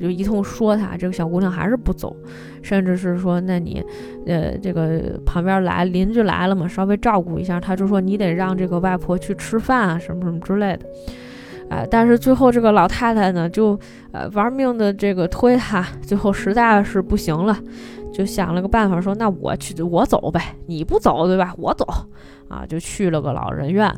[0.00, 2.16] 就一通说他，这个小姑娘还是不走，
[2.62, 3.84] 甚至是说，那你，
[4.26, 10.86] 呃，这个旁边来邻居来了嘛，稍微照顾一下，他就说你得让这个外婆去吃饭啊，什么什么之类的，
[11.68, 13.78] 哎，但是最后这个老太太呢，就
[14.12, 17.58] 呃玩命的这个推他，最后实在是不行了，
[18.12, 21.52] 就想了个办法，说那我去，我走呗，你不走对吧？
[21.58, 21.84] 我走，
[22.48, 23.92] 啊，就去了个老人院，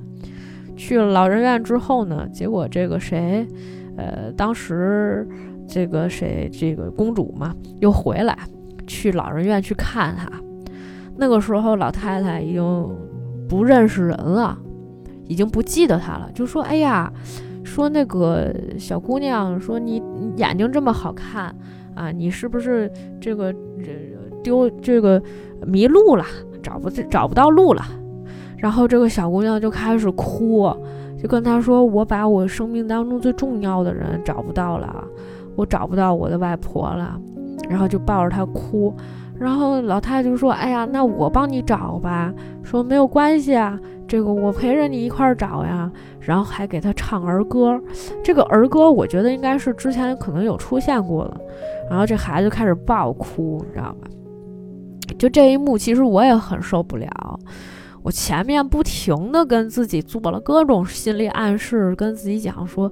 [0.76, 3.46] 去了老人院之后呢，结果这个谁，
[3.96, 5.28] 呃，当时。
[5.70, 8.36] 这个谁，这个公主嘛，又回来
[8.86, 10.28] 去老人院去看她。
[11.16, 12.88] 那个时候，老太太已经
[13.48, 14.58] 不认识人了，
[15.26, 16.28] 已经不记得她了。
[16.34, 17.12] 就说：“哎呀，
[17.62, 20.02] 说那个小姑娘，说你
[20.36, 21.54] 眼睛这么好看
[21.94, 23.54] 啊，你是不是这个
[24.42, 25.22] 丢这个
[25.66, 26.24] 迷路了？
[26.62, 27.82] 找不找不到路了。
[28.58, 30.70] 然后这个小姑娘就开始哭，
[31.22, 35.04] 就跟他说：“我把我生命当中最重要的人找不到了，
[35.60, 37.20] 我找不到我的外婆了。”
[37.68, 38.94] 然后就抱着她哭。
[39.38, 45.90] 然后老太太就说：“哎呀，那我帮你找吧。”说没有关系啊，这个我陪着你一块儿找呀。
[46.20, 47.80] 然后还给他唱儿歌，
[48.22, 51.40] 这个儿歌我觉得应该是之前可能有出现过的。
[51.88, 54.08] 然后这孩子就开始爆哭，你知道吧？
[55.18, 57.40] 就这一幕，其实我也很受不了。
[58.02, 62.90] 我前面不停的跟自己做了各种心理暗示，跟自己讲说：“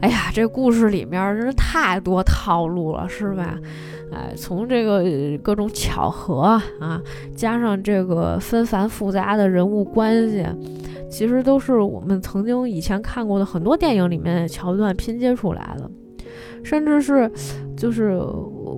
[0.00, 3.58] 哎呀，这故事里面真是太多套路了，是吧？”
[4.10, 5.04] 哎，从这个
[5.42, 7.00] 各种巧合啊，
[7.36, 10.44] 加上这个纷繁复杂的人物关系，
[11.10, 15.90] 其实都是我们曾经以前看过的很多电影里面的桥段拼接出来的，
[16.64, 17.30] 甚至是，
[17.76, 18.18] 就是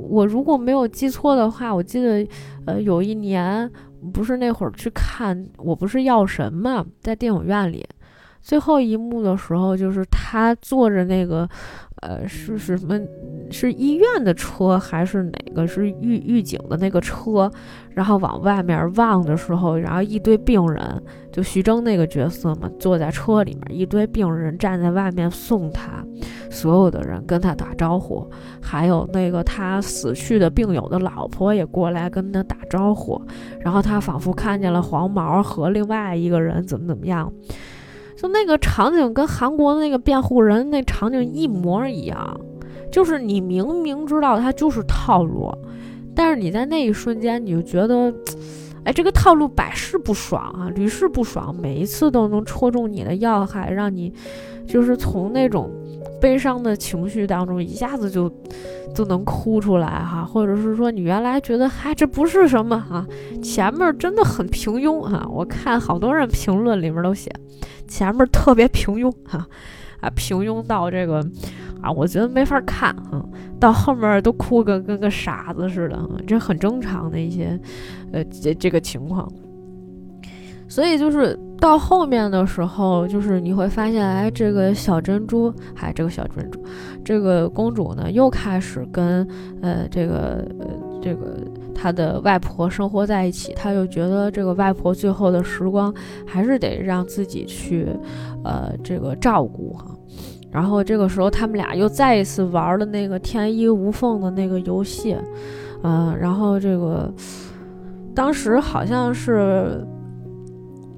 [0.08, 2.26] 我如果没有记错的话，我记得，
[2.66, 3.70] 呃，有一年
[4.12, 7.86] 不是那会儿去看《我不是药神》嘛，在电影院里，
[8.40, 11.48] 最后一幕的时候，就是他坐着那个。
[12.00, 12.98] 呃，是什么？
[13.50, 15.66] 是医院的车还是哪个？
[15.66, 17.50] 是预预警的那个车？
[17.90, 26.04] 然后往外面望的时候，然后一堆病人，就徐峥那个角色嘛，坐在车里面，一堆病人站在外面送他，
[26.48, 28.30] 所有的人跟他打招呼，
[28.62, 33.20] 还有那个他死去的病友的老婆也过来跟他打招呼，
[33.60, 37.30] 然后他仿佛看见了黄毛和另外一个人怎么怎么样。
[38.20, 42.38] 就那个场景跟韩国的那个辩护人那场景一模一样，
[42.92, 45.50] 就是你明明知道他就是套路，
[46.14, 48.12] 但是你在那一瞬间你就觉得，
[48.84, 54.12] 哎，这个套路百试不爽啊，屡试不爽，每一次都能戳中你的要害，让你
[54.66, 55.70] 就是从那种
[56.20, 58.30] 悲伤的情绪当中一下子就
[58.94, 63.06] 就能哭出来哈，或者是说你原来觉得嗨这不是什么啊，
[63.42, 67.30] 前面真的很平庸哈，我看好多人评论里面都写。
[67.86, 69.46] 前面特别平庸哈，
[70.00, 71.18] 啊，平庸到这个
[71.80, 73.24] 啊，我觉得没法看啊，
[73.58, 77.58] 到后面都哭个跟个傻子似的，这很正常的一些
[78.12, 79.28] 呃这这个情况。
[80.70, 86.58] 所以就是到后面的时候，就是你会发现，哎，这个小珍珠，还这个小珍珠，
[87.04, 89.28] 这个公主呢，又开始跟
[89.60, 90.66] 呃这个呃
[91.02, 91.36] 这个。
[91.82, 95.90] 她的外婆生活在一起，她就觉得这个外婆最后的时光
[96.26, 97.88] 还是得让自己去，
[98.44, 99.86] 呃，这个照顾哈。
[100.50, 105.16] 然后这个时候，他们俩又再一次玩了那个天衣无缝的那个游戏，
[105.82, 107.10] 嗯，然后这个
[108.14, 109.82] 当时好像是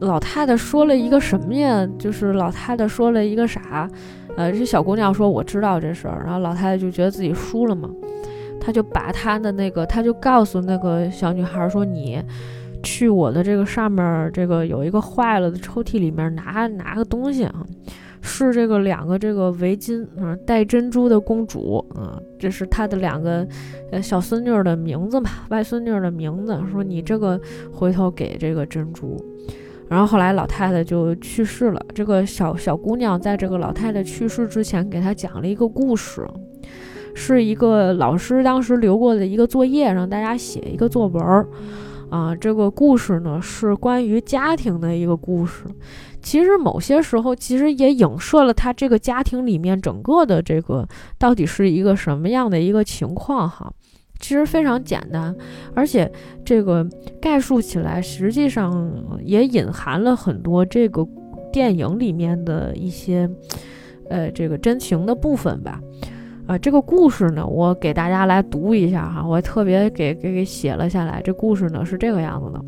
[0.02, 1.88] 老太太说了一个什么呀？
[1.98, 3.88] 就是老太太说了一个啥？
[4.36, 7.88] 呃，这小姑娘说我知道这事儿，然后老太太就觉得自己输了嘛。
[8.60, 12.22] 她就把她的那个，她就告诉那个小女孩说：“你
[12.82, 17.64] 去我的这个上面，这个有一个坏了的抽屉里面拿拿个东西啊，
[18.20, 23.46] 是这个两个这个围巾啊，戴珍珠的公主啊，这是她的两个
[23.90, 26.58] 呃小孙女的名字吧，外孙女的名字。
[26.72, 27.40] 说你这个
[27.72, 29.16] 回头给这个珍珠。
[29.88, 31.86] 然后后来老太太就去世了。
[31.94, 36.26] 这个小小姑娘在这个老太太去世之前，给她讲了一个故事。”
[37.14, 41.46] 是一个老师当时留过的一个作业，让大家写一个作文儿，
[42.08, 45.64] 啊，这个故事呢是关于家庭的一个故事。
[46.22, 53.70] 其实某些时候，其实也影射了他这个家庭里面整个的这个到底是一个什么样的一个情况哈。
[54.22, 55.36] 其实非常简单，
[55.74, 56.10] 而且
[56.44, 56.86] 这个
[57.20, 58.90] 概述起来，实际上
[59.22, 61.06] 也隐含了很多这个
[61.52, 63.28] 电影里面的一些，
[64.08, 65.80] 呃，这个真情的部分吧。
[66.46, 71.20] 啊，这个故事呢，我给大家来读一下哈，我特别给给给写了下来。
[71.22, 72.64] 这故事呢是这个样子的。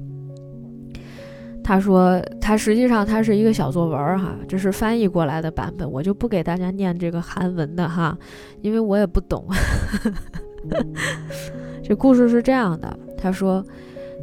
[1.62, 8.16] 他说，他实际上他是一个小作文哈，这是翻译过来的版本，我就不给大家念这个韩文的哈，
[8.60, 9.46] 因为我也不懂。
[11.82, 13.64] 这故事是这样的，他说，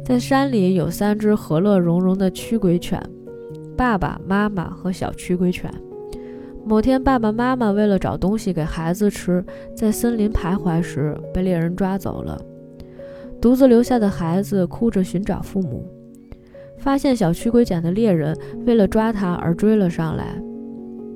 [0.04, 3.00] 在山里有三只和乐融融的驱鬼犬，
[3.76, 5.72] 爸爸妈妈和小驱鬼犬。
[6.64, 12.40] 某天，爸爸妈妈为了找东西给孩子吃，在森林徘徊时被猎人抓走了。
[13.40, 15.84] 独自留下的孩子哭着寻找父母，
[16.78, 20.40] 发现小驱鬼犬的猎人为了抓他而追了上来。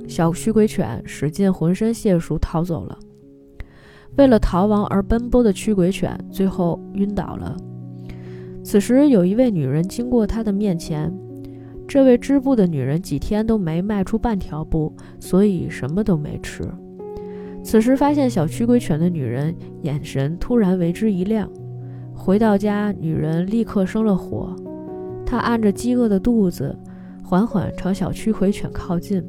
[0.09, 2.99] 小驱鬼犬使尽浑身解数逃走了。
[4.17, 7.57] 为了逃亡而奔波的驱鬼犬最后晕倒了。
[8.64, 11.12] 此时，有一位女人经过他的面前。
[11.89, 16.64] 这位织布的女人几天都没迈出半条步，所以什么都没吃。
[17.62, 21.49] 此时发现小驱鬼犬的女人眼神突然为之一亮。
[22.12, 24.57] 回到家，女人立刻生了火，
[25.25, 26.77] 她按着饥饿的肚子，
[27.23, 29.23] 缓缓朝小驱鬼犬靠近。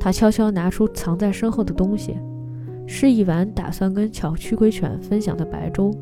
[0.00, 2.16] 他悄悄拿出藏在身后的东西，
[2.90, 5.94] 是一碗打算跟小驱鬼犬分享的白粥。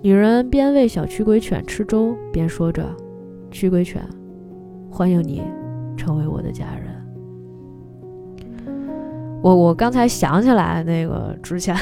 [0.00, 2.86] 女人边喂小驱鬼犬吃粥，边说着
[3.50, 4.00] ：“驱鬼犬，
[4.88, 5.42] 欢迎你
[5.96, 6.94] 成为我的家人。”
[9.42, 11.76] 我我刚才想起来，那个之前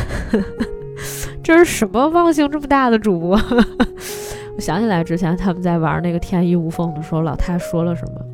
[1.45, 3.39] 这是什么忘性这么大的主播？
[4.57, 8.25] 我想起来之前他们在玩那个天衣无缝的时候，老太说了什么？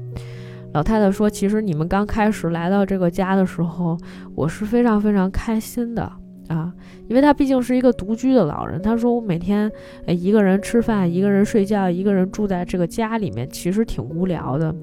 [0.74, 3.96] 老太太说：“其实你们刚开始来到这个家的时候，
[4.34, 6.02] 我是非常非常开心的
[6.48, 6.74] 啊，
[7.06, 8.82] 因为他毕竟是一个独居的老人。
[8.82, 9.70] 他说我每天
[10.08, 14.74] 一个人吃饭，一个人睡觉，一个人住在这个家里面，其实挺无聊的。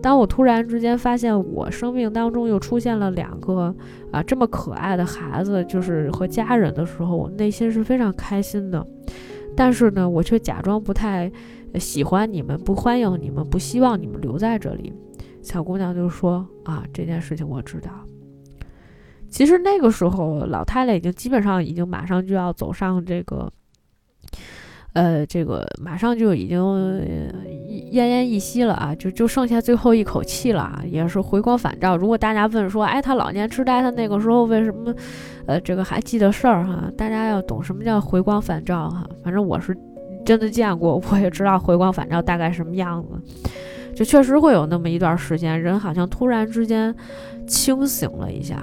[0.00, 3.74] 当我突然之间发现我生命当中又出现了两个
[4.12, 8.86] 啊这么可爱的孩子，就是和家人的时候，我内心是非常开心的。
[9.54, 11.30] 但是呢，我却假装不太
[11.78, 14.94] 喜欢你们，不欢迎你们，不希望你们留在这里。”
[15.46, 17.88] 小姑娘就说：“啊，这件事情我知道。
[19.30, 23.48] 其实那个时候，老太太已经基本上已经马上就要走上这个，
[24.92, 26.60] 呃，这个马上就已经
[27.92, 31.96] 奄奄一息了啊，就就剩下最后一口气了啊，也是回光返照。
[31.96, 34.92] 如果大家问说，哎，她老年痴呆，她那个时候为什么，
[35.46, 36.90] 呃，这个还记得事儿哈？
[36.98, 39.08] 大家要懂什么叫回光返照哈。
[39.22, 39.76] 反正我是
[40.24, 43.10] 真的见过，我也知道回光返照大概什么样子。”
[43.96, 46.94] 就确实会有那么一段时间，人好像突然之间
[47.48, 48.62] 清醒了一下。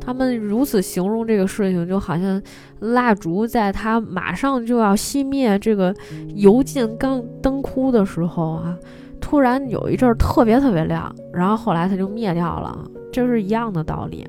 [0.00, 2.42] 他们如此形容这个事情，就好像
[2.80, 5.94] 蜡烛在它马上就要熄灭、这个
[6.34, 8.74] 油尽刚灯枯的时候啊，
[9.20, 12.82] 突然有一阵特别特别亮，然后后来它就灭掉了，
[13.12, 14.26] 这是一样的道理。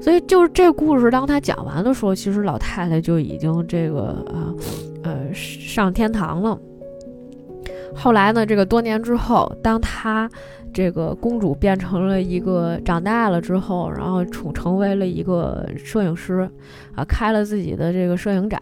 [0.00, 4.54] 所以就是这故事，当他讲完的时候，其实老太太就已经这个呃
[5.02, 6.56] 呃上天堂了。
[7.96, 8.44] 后来呢？
[8.44, 10.28] 这个多年之后，当她
[10.72, 16.48] 这个公主变成了一个长大了之后，然后成成为了一个摄影师，
[16.94, 18.60] 啊，开了自己的这个摄影展。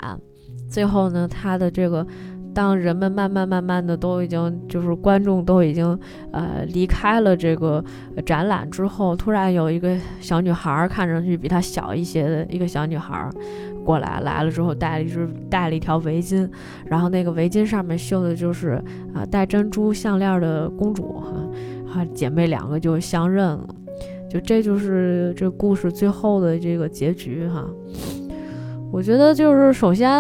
[0.69, 2.07] 最后呢，她的这个，
[2.55, 5.99] 当人们慢慢慢慢的都已经就是观众都已经
[6.31, 7.83] 呃离开了这个
[8.25, 13.29] 展览之后，突然有一个小女孩，看上去比她小一些的一个小女孩。
[13.85, 16.49] 过来来了之后，带了一只带了一条围巾，
[16.87, 21.33] 然后那个围巾上面绣的就是啊戴珍珠项链的公主哈，
[21.87, 23.67] 哈姐妹两个就相认了，
[24.31, 27.67] 就这就是这故事最后的这个结局哈。
[28.91, 30.11] 我觉得就是首先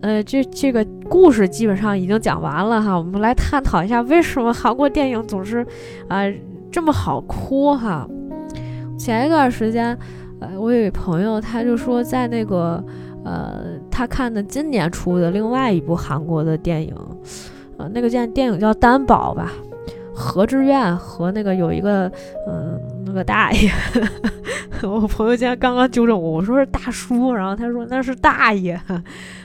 [0.00, 5.66] 呃这这个故事基本上已经讲完了哈，我们来探讨一下为什么韩国电影总是
[6.08, 6.22] 啊
[6.70, 8.08] 这么好哭哈。
[8.98, 9.96] 前一段时间
[10.40, 12.82] 呃我有一朋友他就说在那个。
[13.24, 16.94] 呃，他看的今年出的另外一部韩国的电影，
[17.76, 19.52] 呃，那个电电影叫《担保》吧，
[20.14, 22.10] 何志远和那个有一个，
[22.48, 23.70] 嗯，那个大爷，
[24.82, 28.80] 我朋友今天刚刚纠正我，我说是大叔，然后他说那是大爷。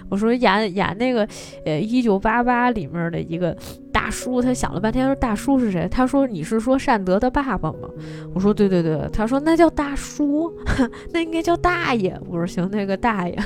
[0.09, 1.27] 我说演演那个，
[1.65, 3.55] 呃，一九八八里面的一个
[3.91, 5.87] 大叔，他想了半天说大叔是谁？
[5.89, 7.89] 他说你是说善德的爸爸吗？
[8.33, 9.07] 我说对对对。
[9.11, 10.51] 他说那叫大叔，
[11.11, 12.19] 那应该叫大爷。
[12.27, 13.37] 我说行，那个大爷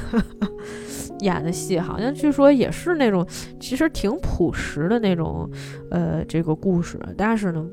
[1.21, 3.25] 演的戏好像据说也是那种
[3.59, 5.49] 其实挺朴实的那种，
[5.89, 7.65] 呃，这个故事，但是呢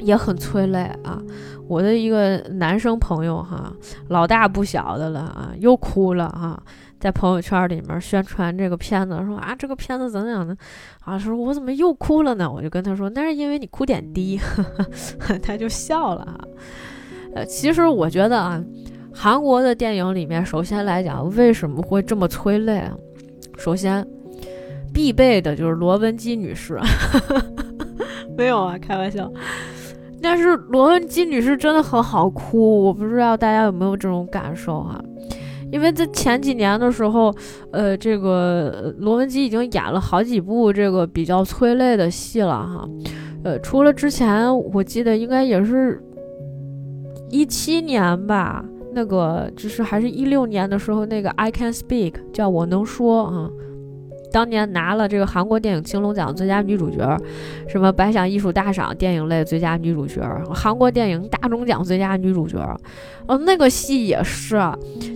[0.00, 1.22] 也很催泪啊。
[1.66, 3.72] 我的一个男生朋友哈，
[4.08, 6.62] 老大不小的了啊，又哭了哈。
[7.04, 10.56] 在朋友圈里面宣传这个片子，说啊这个片子怎样的
[11.04, 11.18] 啊？
[11.18, 12.50] 说我怎么又哭了呢？
[12.50, 14.40] 我就跟他说，那是因为你哭点低，
[15.42, 16.40] 他就笑了啊。
[17.34, 18.58] 呃，其实我觉得啊，
[19.12, 22.82] 韩国的电影里面，首先来讲为什么会这么催泪？
[23.58, 24.02] 首先
[24.90, 26.80] 必备的就是罗文姬女士，
[28.34, 29.30] 没有啊，开玩笑。
[30.22, 34.98] 但是罗文姬女士真的很好哭，我不知道大家有没有这种感受啊。
[35.74, 37.34] 因为在前几年的时候，
[37.72, 42.88] 呃，这个罗文姬已经演了好几部这个比较催泪的戏了哈，
[43.42, 46.00] 呃，除了之前我记得应该也是
[47.28, 53.50] 一七年吧，那个就是还是一六年的时候，那个 I Can Speak 叫我能说啊。
[54.34, 57.16] 当年拿了这个韩国电影青龙奖最佳女主角，
[57.68, 60.20] 什么百想艺术大赏电影类最佳女主角，
[60.52, 62.58] 韩国电影大钟奖最佳女主角，
[63.28, 64.60] 哦，那个戏也是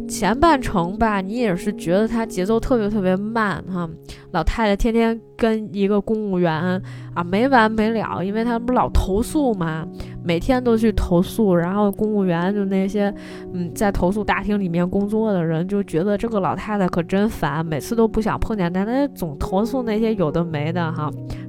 [0.09, 3.91] 前半程吧，你也是觉得它节奏特别特别慢哈，
[4.31, 6.81] 老太太天天跟一个公务员
[7.13, 9.85] 啊没完没了，因为他不老投诉嘛。
[10.23, 13.13] 每天都去投诉，然后公务员就那些，
[13.53, 21.05] 嗯，在投诉大厅里面工作的人就觉得这个老太太可真烦，每次都不想碰见她，她总投诉那些有的没的哈，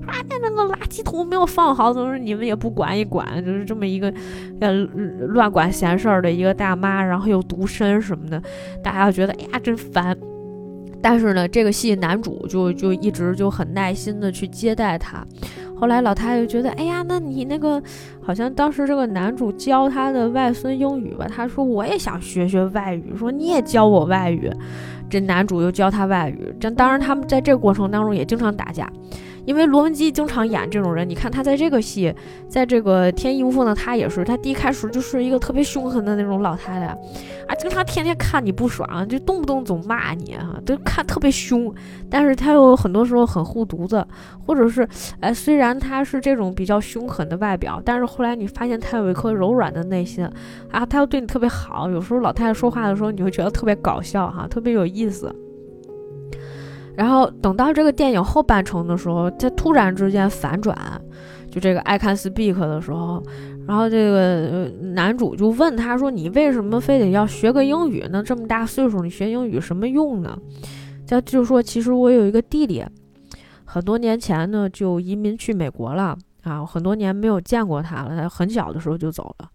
[0.05, 4.13] 啊，那个垃圾桶没有放好，总是你们也不管一管，就是这么一个
[4.61, 8.41] 呃乱管闲事儿的一个大妈，然后又独身什么的，
[8.84, 10.17] 大家觉得哎呀真烦。
[11.01, 15.26] 但是呢，这个戏男主就就一直就很耐心的去接待她。
[15.80, 17.82] 后来老太太觉得，哎呀，那你那个
[18.22, 24.52] 好像当时这个男主教他的外孙英语吧，他说我也想学学外语，说你也教我外语。
[25.10, 28.88] 这男主又教他外语，这当然他们在这个过程当中也经常打架。
[29.46, 32.14] 因为罗文姬经常演这种人，你看他在这个戏，
[32.48, 41.74] 在这个天衣无缝的他也是，他第一开始就是一个特别凶狠的那种老太太，啊，经常天天看你不爽，就动不动总骂你啊，都看特别凶。
[42.10, 44.06] 但是他又很多时候很护犊子，
[44.46, 44.88] 或者是，
[45.20, 50.28] 哎，虽然他是这种比较凶狠的外表，但是后来你发现他有一颗柔软的内心，
[50.72, 51.90] 啊，他又对你特别好。
[51.90, 55.34] 有时候老太太说话的时候，你会觉得特别搞笑哈，特别有意思。
[57.00, 60.76] 然后等到这个电影后半程的时候，他突然之间反转，
[61.50, 63.24] 就这个 I can speak 的时候，
[63.66, 68.22] 然后这个男主就问他说：“你为什么非得要学个英语呢？
[68.22, 70.38] 这么大岁数，你学英语什么用呢？”
[71.08, 72.84] 他就说：“其实我有一个弟弟，
[73.64, 79.47] 很多年前呢就移民去美国了啊，很多年没有见过他了，他很小的时候就走了，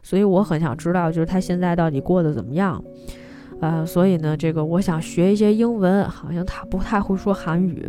[0.00, 2.80] 所以我很想知道，就是他现在到底过得怎么样。”
[3.64, 7.88] 呃，所以呢，这个我想学一些英文，好像他不太会说韩语。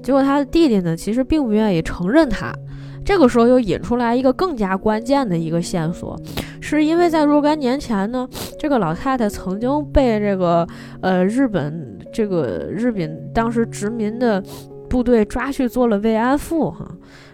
[0.00, 2.52] 结果他的弟弟呢，其实并不愿意承认他。
[3.04, 6.16] 这个时候又引出来一个更加关键的一个线索，
[6.60, 8.28] 是因为在若干年前呢，
[8.60, 10.64] 这个老太太曾经被这个
[11.00, 14.40] 呃日本这个日本当时殖民的
[14.88, 16.86] 部队抓去做了慰安妇哈。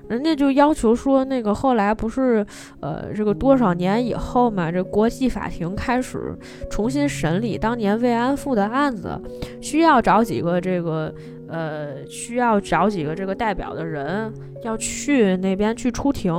[0.09, 2.45] 人家就要求说，那个后来不是，
[2.81, 6.35] 呃，这个多少年以后嘛，这国际法庭开始
[6.71, 9.21] 重新审理当年慰安妇的案子，
[9.61, 11.15] 需要找几个这个，
[11.49, 14.33] 呃，需要找几个这个代表的人
[14.63, 16.35] 要去那边去出庭。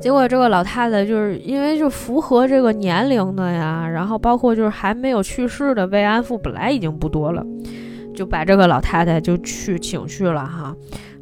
[0.00, 7.44] 结果这个老太太就是因为就符合这个年龄的呀，然后包括就是还没有去世的慰安妇本来已经不多了，
[8.14, 10.72] 就把这个老太太就去请去了哈。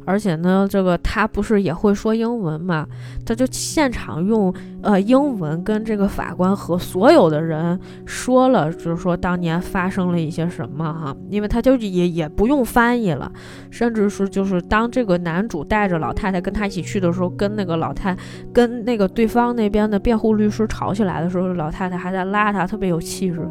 [0.07, 2.87] 而且呢，这个他不是也会说英文嘛？
[3.25, 11.13] 他就现场用呃英文跟这个法官和所有的人说了，就是说当年发生了一些什么哈。
[11.29, 13.29] 因为他就也也不用翻译了，
[13.69, 18.15] 甚至是就是当这个男主带着老太太跟他一起去的时候，跟那个老太
[18.53, 23.45] 跟那个对方那边的辩护律师吵起来的时候，老太太还在拉他，特别有气势。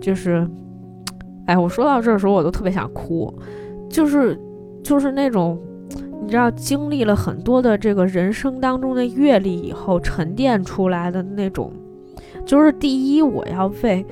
[0.00, 0.44] 就是，
[1.46, 3.32] 哎，我说到这儿的时候，我都特别想哭，
[3.88, 4.36] 就是。
[4.84, 5.58] 就是那种，
[6.22, 11.72] 你知道，经历了很多的这个人生当中的阅历以后沉淀出来的那种，
[12.44, 14.04] 就是第一，我要为。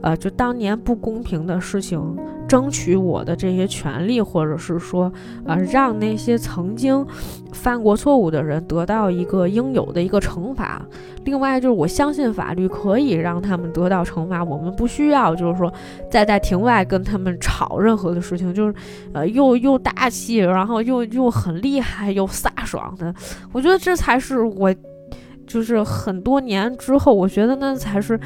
[0.00, 2.00] 呃，就当年不公平的事情，
[2.46, 5.12] 争取我的这些权利，或者是说，
[5.44, 7.04] 呃，让那些曾经
[7.52, 10.80] 犯过错误的人得到一个应有的一个惩罚。
[11.24, 15.72] 另外，就是我相信法律可以让他们得到惩罚，我们不需要就是说
[16.10, 18.74] 再在庭外跟他们吵任何的事情，就是
[19.12, 23.12] 呃，又又大气，然后又又很厉害，又飒爽的。
[23.52, 24.72] 我觉得这才是我，
[25.46, 28.18] 就是很多年之后，我觉得那才是。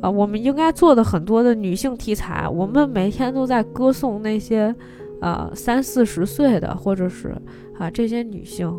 [0.00, 4.74] 啊，我们应该做的很多的女性题材，我们每天都在歌颂那些，
[5.20, 7.34] 呃，三四十岁的，或者是
[7.78, 8.72] 啊这些女性，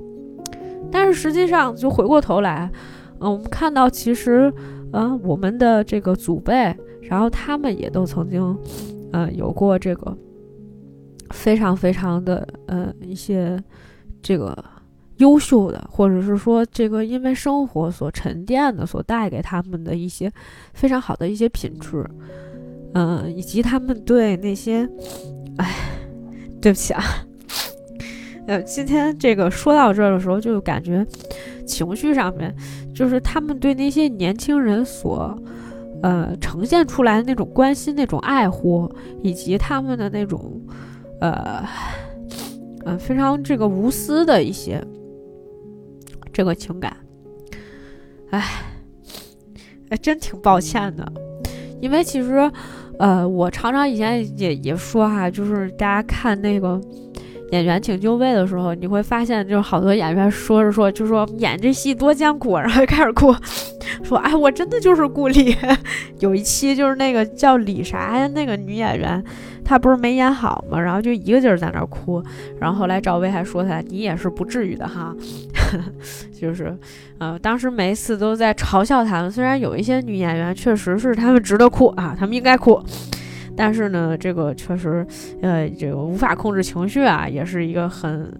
[0.91, 2.71] 但是实际上就回过头来，
[3.19, 4.53] 嗯，我们看到其实，
[4.91, 8.57] 呃，我们的这个祖辈，然后他们也都曾经，
[9.11, 10.17] 呃，有过这个
[11.31, 13.61] 非常非常的呃一些
[14.21, 14.57] 这个。
[15.19, 20.31] 优秀的，或者是说这个因为生活所沉淀的，所带给他们的一些
[20.73, 22.05] 非常好的一些品质，
[22.93, 24.89] 嗯，以及他们对那些，
[25.57, 25.75] 哎，
[26.61, 27.03] 对不起啊，
[28.47, 31.05] 呃，今天这个说到这儿的时候，就感觉
[31.65, 32.55] 情绪上面，
[32.95, 35.37] 就是他们对那些年轻人所，
[36.01, 38.89] 呃，呈现出来的那种关心、那种爱护，
[39.21, 40.61] 以及他们的那种，
[41.19, 41.63] 呃，
[42.85, 44.81] 呃，非常这个无私的一些。
[46.31, 46.95] 这个情感，
[48.31, 48.43] 哎，
[49.89, 51.11] 哎，真挺抱歉的，
[51.81, 52.51] 因为其实，
[52.97, 56.79] 呃，我常常以前也也说哈，就是大家看那个
[57.51, 63.35] 演员请就位的时候，你会发现，就是好多演员说着说，就说演这戏多艰苦，然后就开始哭，
[64.03, 65.55] 说哎，我真的就是顾里。
[66.19, 69.23] 有一期就是那个叫李啥呀，那个女演员。
[69.65, 70.81] 她不是没演好吗？
[70.81, 72.23] 然后就一个劲儿在那儿哭。
[72.59, 75.15] 然后后来赵薇还说她，你也是不至于的哈，
[76.33, 76.75] 就是，
[77.19, 79.29] 呃，当时每一次都在嘲笑他们。
[79.29, 82.81] 虽然有一些女演员确实是他们值得哭啊，他们应该哭，
[83.61, 85.05] 但是呢，这个确实，
[85.41, 88.31] 呃，这个无法控制情绪啊，也是一个很，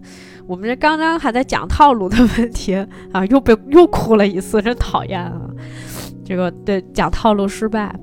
[0.48, 2.74] 我们这刚刚还在讲套路的问题
[3.12, 5.42] 啊，又被又哭了一次，真讨厌啊！
[6.24, 7.94] 这个对讲套路失败，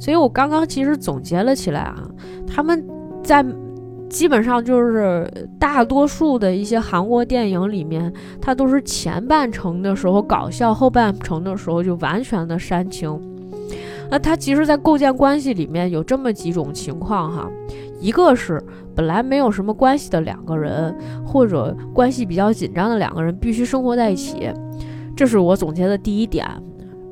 [0.00, 2.02] 所以我刚刚其实总结了起来啊，
[2.44, 2.84] 他们
[3.22, 3.46] 在。
[4.10, 13.20] 基本上就是大多数的一些韩国电影里面，它都是前半程的时候搞笑，后半程的时候就完全的煽情。
[14.10, 17.50] 那它其实，在构建关系里面有这么几种情况哈，
[18.00, 18.62] 一个是
[18.94, 24.50] 本来没有什么关系的两个人，或者关系比较紧张的两个人必须生活在一起，
[25.16, 26.46] 这是我总结的第一点。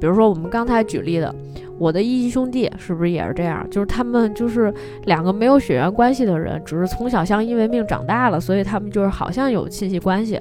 [0.01, 1.35] 比如说我们刚才举例的。
[1.79, 3.69] 我的一级兄弟是不是也是这样？
[3.69, 4.73] 就是他们就是
[5.05, 10.41] 两个没有血缘关系的人，只是从小相依为命长大了，所以他们就是好像有亲戚关系。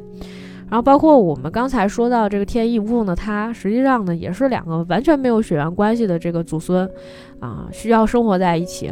[0.70, 6.90] 然后包括我们刚才说到这个天衣无缝的他，实际上呢也是两个完全没有血缘关系的这个祖孙
[7.40, 8.92] 啊，需要生活在一起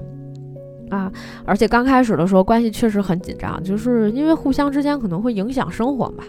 [0.90, 1.12] 啊，
[1.46, 6.24] 而且刚开始的时候关系确实很紧张，就是因为互相之间可能会影响生活嘛。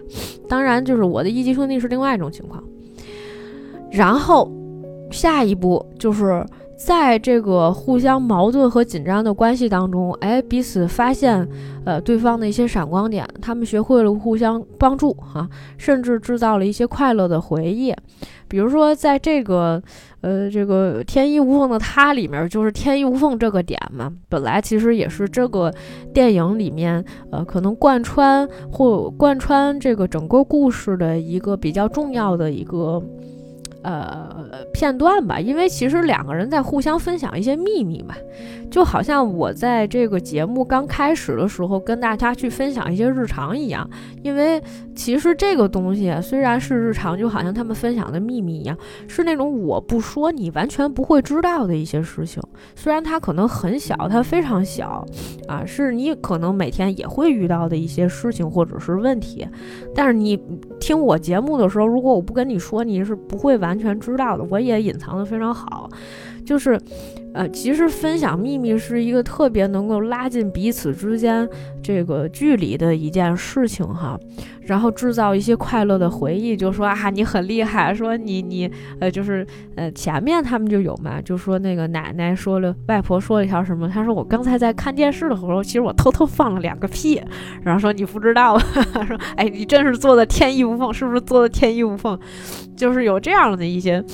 [0.49, 2.63] 当然，就是我的一级兄弟是另外一种情况，
[3.91, 4.51] 然后。
[5.11, 6.45] 下一步就是
[6.85, 11.49] 在这个互相矛盾和紧张的关系当中，哎，彼此发现，
[11.87, 17.95] 呃，对方的一些闪光点，他们学会了互相帮助，哈，甚至制造了一些快乐的回忆。
[18.49, 19.83] 比如说，在这个，
[20.21, 25.73] 呃，这个天衣无缝的他里面，就是天衣无缝这个点嘛，本来其实也是这个
[26.13, 33.03] 电影里面，呃，可能贯穿或贯穿这个整个故事的一个比较重要的一个。
[33.85, 38.15] 呃，片段吧，因为其实两个人在互相分享一些秘密嘛，
[38.71, 43.89] 就好像我在这个节目刚开始的时候跟大家去分享一些日常一样。
[44.23, 44.59] 因为
[44.97, 48.75] 其实这个东西虽然是日常，就好像他们分享的秘密一样，
[49.07, 52.43] 是那种我不说你完全不会知道的一些事情。
[52.75, 55.07] 虽然它可能很小，它非常小
[55.47, 59.47] 啊，是你可能每天也会遇到的一些事情或者是问题，
[59.95, 60.41] 但是你
[60.85, 63.79] 听我节目的时候，如果我不跟你说，你是不会完。
[63.79, 65.89] 全知道的，我也隐藏的非常好，
[66.45, 66.79] 就是，
[67.33, 71.49] 呃，其实分享秘密是一个特别能够拉近彼此之间
[71.83, 74.19] 这个距离的一件事情哈，
[74.63, 78.71] 然后制造一些快乐的回忆，就说啊你很厉害，说你你
[79.01, 87.21] 呃就是呃前面他们就有嘛，就说那个奶奶说了，外婆说了一条什么，她说我刚才在看电视的时候，其实我偷偷放了两个屁，
[87.63, 88.59] 然后说你不知道，
[89.09, 92.19] 说哎你真是做的天衣无缝，是不是做的天衣无缝？
[92.77, 94.05] 就是有这样的一些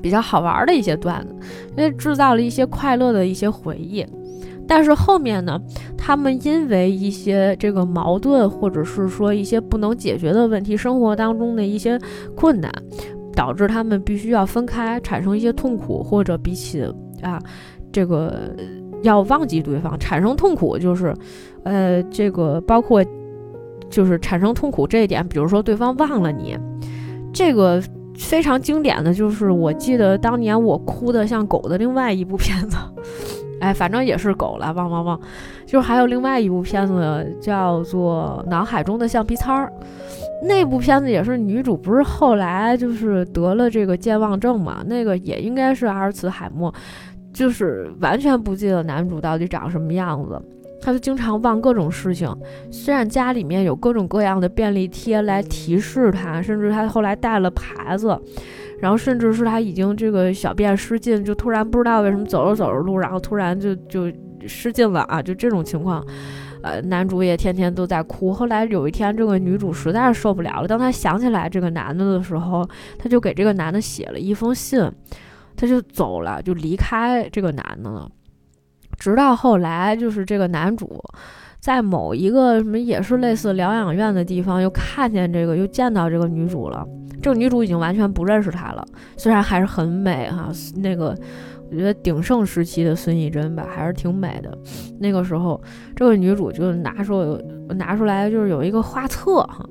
[0.00, 1.34] 比较好玩的一些段子，
[1.76, 4.04] 因为制造了一些快乐的一些回忆。
[4.66, 5.58] 但是后面呢，
[5.96, 11.98] 他们因为一些这个矛盾，或者是说一些不能解决的问题，生活当中的一些
[12.36, 12.70] 困难，
[13.34, 16.82] 导致他们必须要分开，产生一些痛苦，或者比起
[17.22, 17.40] 啊
[17.90, 18.54] 这个
[19.00, 21.14] 要忘记对方，产生痛苦就是，
[21.62, 23.02] 呃，这个包括
[23.88, 26.58] 就是产生痛苦这一点，比如说对方忘了你。
[27.32, 27.82] 这个
[28.18, 32.76] 非常经典的就是，我记得当年我哭的像狗的另外一部片子，
[33.60, 35.20] 哎，反正也是狗了，汪汪汪！
[35.64, 39.72] 就还有另外一部片子叫做《脑海中的橡皮擦儿》，
[40.46, 44.82] 那部片子也是女主不是后来就是得了这个健忘症嘛？
[44.86, 46.72] 那个也应该是阿尔茨海默，
[47.32, 50.40] 就是完全不记得男主到底长什么样子。
[50.80, 52.28] 他就经常忘各种事情，
[52.70, 58.18] 虽然家里面有各种各样的便利贴来提示他，甚至他后来带了牌子，
[58.80, 64.10] 然后甚至是他已经这个小便失禁，就突然不知道为什么走着走着路，然后突然就就
[64.46, 66.02] 失禁了啊，就这种情况，
[66.62, 68.32] 呃，男主也天天都在哭。
[68.32, 72.66] 后来有一天，这个女主实在是受不了了，当她想起来这个男的的时候，
[72.96, 74.80] 她就给这个男的写了一封信，
[75.56, 78.08] 她就走了，就离开这个男的了。
[78.98, 81.02] 直到后来，就是这个男主，
[81.60, 86.86] 在某一个什么也是类似疗养院的地方，又看见这个，又见到这个女主了。
[87.20, 88.86] 这个女主已经完全不认识他了，
[89.16, 90.50] 虽然还是很美哈。
[90.76, 91.16] 那个
[91.70, 94.56] 我觉得鼎盛时期的孙艺珍吧，还是挺美的。
[94.98, 95.60] 那个时候，
[95.94, 97.40] 这个女主就拿出
[97.76, 99.68] 拿出来，就是有一个画册哈。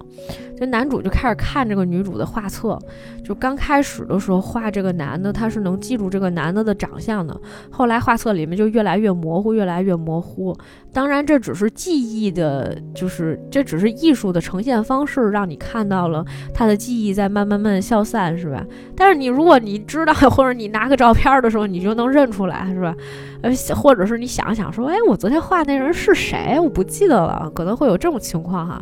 [0.59, 2.79] 这男主就开始看这个女主的画册，
[3.23, 7.39] 就刚开始的时候画这个男的，他是能记住这个男的的长相的。
[7.69, 10.57] 后来画册里面就越来越模糊，越来越模糊。
[10.91, 16.25] 当然，这只是记忆的，就是这只是艺术的呈现方式，让你看到了
[16.55, 18.65] 他的记忆在慢慢慢消散，是吧？
[18.95, 22.93] 但是你如果你知道，或者你拿个照片的时候，你就就能认出来，是吧？
[23.41, 26.59] 呃，或者是你想想说，哎，我昨天画那人是谁？
[26.59, 28.81] 我不记得了，可能会有这种情况哈。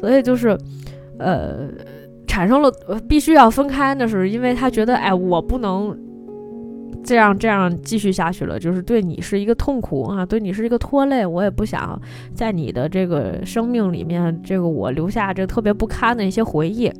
[0.00, 0.56] 所以就是，
[1.18, 1.68] 呃，
[2.26, 2.72] 产生了
[3.06, 5.94] 必须要分开，那是因为他觉得，哎，我不能
[7.04, 11.26] 这样这样继续下去了，就是对你是一个痛苦啊，对你是一个拖累。
[11.26, 12.00] 我也不想
[12.34, 16.90] 在你的这个生命里面，这个我留下这特别不堪的一些回忆。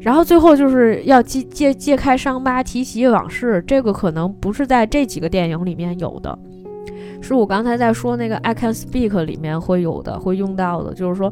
[0.00, 3.62] 然后最后就是要揭揭揭开伤疤，提起往事。
[3.66, 6.36] 这个可能不是在这几个电影里面有的，
[7.20, 10.94] 是我刚才在说那个《I Can Speak》里面会有的，会用到的。
[10.94, 11.30] 就是说，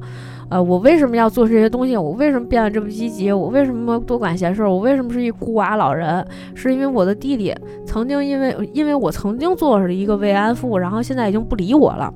[0.51, 1.97] 呃，我为什么要做这些东西？
[1.97, 3.33] 我为什么变得这么积极？
[3.33, 4.63] 我为什么多管闲事？
[4.65, 6.23] 我为什么是一孤寡老人？
[6.55, 7.55] 是因为我的弟弟
[7.87, 12.13] 曾经因为因为我曾经做了一个慰安妇，然后现在已经不理我了。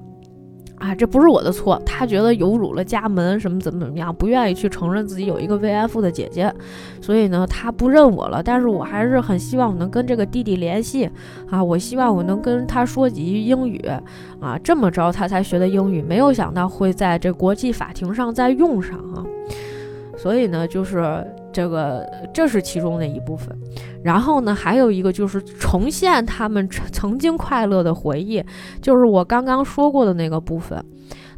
[0.83, 6.53] 啊，这不是我的错，他觉得有辱了家门，什么怎么怎么样，不愿意去承认自己有一个慰安妇的姐姐，
[7.01, 8.43] 所以呢，他不认我了。
[8.43, 11.09] 但是我还是很希望我能跟这个弟弟联系
[11.49, 13.81] 啊，我希望我能跟他说几句英语
[14.41, 16.03] 啊，这么着他才学的英语。
[16.03, 19.23] 没有想到会在这国际法庭上再用上啊，
[20.19, 23.57] 所以呢，就是这个，这是其中的一部分。
[24.03, 28.43] 然后呢，还有一个就是重现他们曾经快乐的回忆，
[28.81, 30.85] 就是我刚刚说过的那个部分。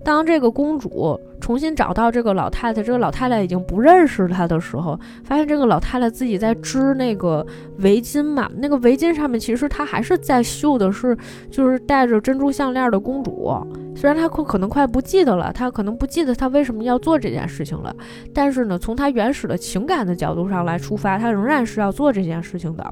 [0.02, 7.46] 当这个公主重新找到这个老太太，这个老太太已经不认识她的时候，发现这个老太太自己在织那个
[7.80, 11.14] 围巾嘛，那个围巾上面其实她还是在绣的是，
[11.50, 13.54] 就是戴着珍珠项链的公主。
[13.94, 17.94] 虽然她可可能快不记得了，她可能不记得她为什么要做这件事情了，
[18.32, 22.90] 但是呢，从她原始的情感的角度上来出发，她仍然是要做这件事情的，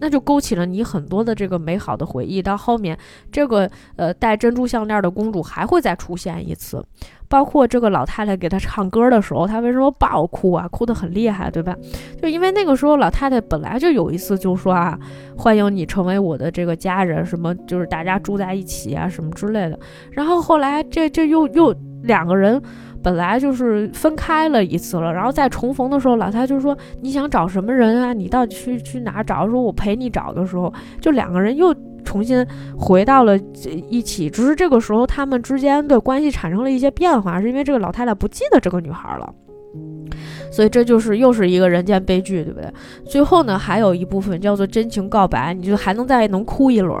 [0.00, 2.42] 那就勾起了你很多的这个美好的回忆。
[2.42, 2.98] 到后面，
[3.30, 6.84] 这个呃戴珍珠项链的公主还会再出现一次。
[7.32, 10.68] 包括这个老太太给她唱歌的时候，她为什么爆哭啊？
[10.68, 11.74] 哭得很厉害，对吧？
[12.20, 14.98] 就因为那个时候老太太本来就有一次就说啊，
[15.34, 19.78] 欢迎你成为我的这个家人，什么就是大家住在一起啊，什么之类的。
[20.10, 22.60] 然后后来这这又又两个人
[23.02, 28.12] 本来就是分开了一次了，然后再重逢的时候，老太太就说你想找什么人啊？
[28.12, 29.48] 你到底去去哪找？
[29.48, 30.70] 说我陪你找的时候，
[31.00, 31.74] 就两个人又。
[32.02, 32.46] 重新
[32.76, 33.38] 回到了
[33.88, 39.34] 一起，只是这个时候他们之间的关系产生了一些变化，是因为这个老太太不记得这个女孩了，
[40.50, 42.72] 所以这就是又是一个人间悲剧，对不对？
[43.04, 46.98] 最后呢，还有一部分叫做真情告白，你就还能再能哭一轮，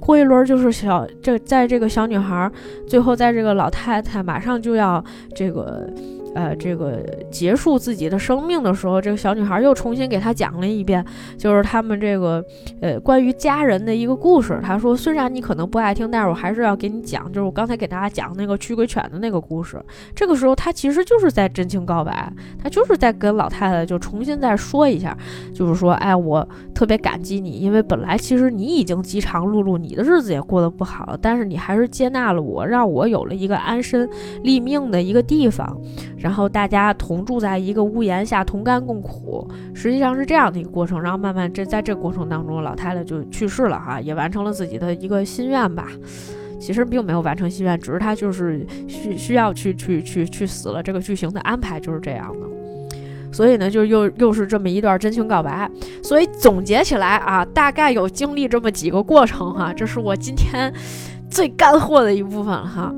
[0.00, 2.50] 哭一轮就是小这在这个小女孩
[2.86, 5.88] 最后在这个老太太马上就要这个。
[6.34, 11.04] 呃，这个结束自己的生命的时候，这个小女孩又重新给他讲了一遍，
[11.38, 12.44] 就是他们这个
[12.80, 14.58] 呃关于家人的一个故事。
[14.62, 19.80] 她说：“虽然你可能不爱听，但是我还是要给你讲，就是我刚才给大家讲那个驱鬼犬的那个故事。”
[20.14, 22.32] 这个时候，他其实就是在真情告白，
[22.62, 25.16] 他就是在跟老太太就重新再说一下，
[25.54, 34.08] 就是说：“哎，我特别感激你，因为本来其实你已经饥肠辘辘，你的日子也过得不好，但是你还是接纳了我，让我有了一个安身
[34.42, 35.78] 立命的一个地方。”
[36.24, 40.98] 然后大家同住在一个屋檐下，同甘共苦，实际上是这样的一个过程。
[40.98, 45.86] 然后慢慢这在这过程当中，老太太就去世了哈，也完成了自己的一个心愿吧。
[46.58, 50.82] 其实并没有完成心愿，只是她就是需需要去去去去死了。
[50.82, 52.46] 这个剧情的安排就是这样的。
[53.30, 55.70] 所以呢，就又又是这么一段真情告白。
[56.02, 59.74] 所以总结起来啊，大概有经历这么几个过程哈。
[59.74, 60.72] 这是我今天
[61.34, 62.94] 最干货的一部分了哈。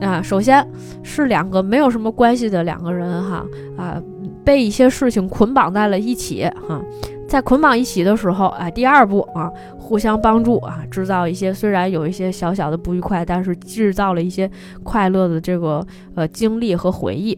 [0.00, 0.64] 啊，首先
[1.02, 3.44] 是两个没有什么关系的两个人哈
[3.76, 4.00] 啊，
[4.44, 6.80] 被一些事情捆绑在了一起哈，
[7.28, 14.48] 在捆绑一起的时候啊，第二步啊，互相帮助啊，制造一些虽然有一些小小的不愉快，但是制造了一些
[14.84, 15.84] 快乐的这个
[16.14, 17.36] 呃经历和回忆。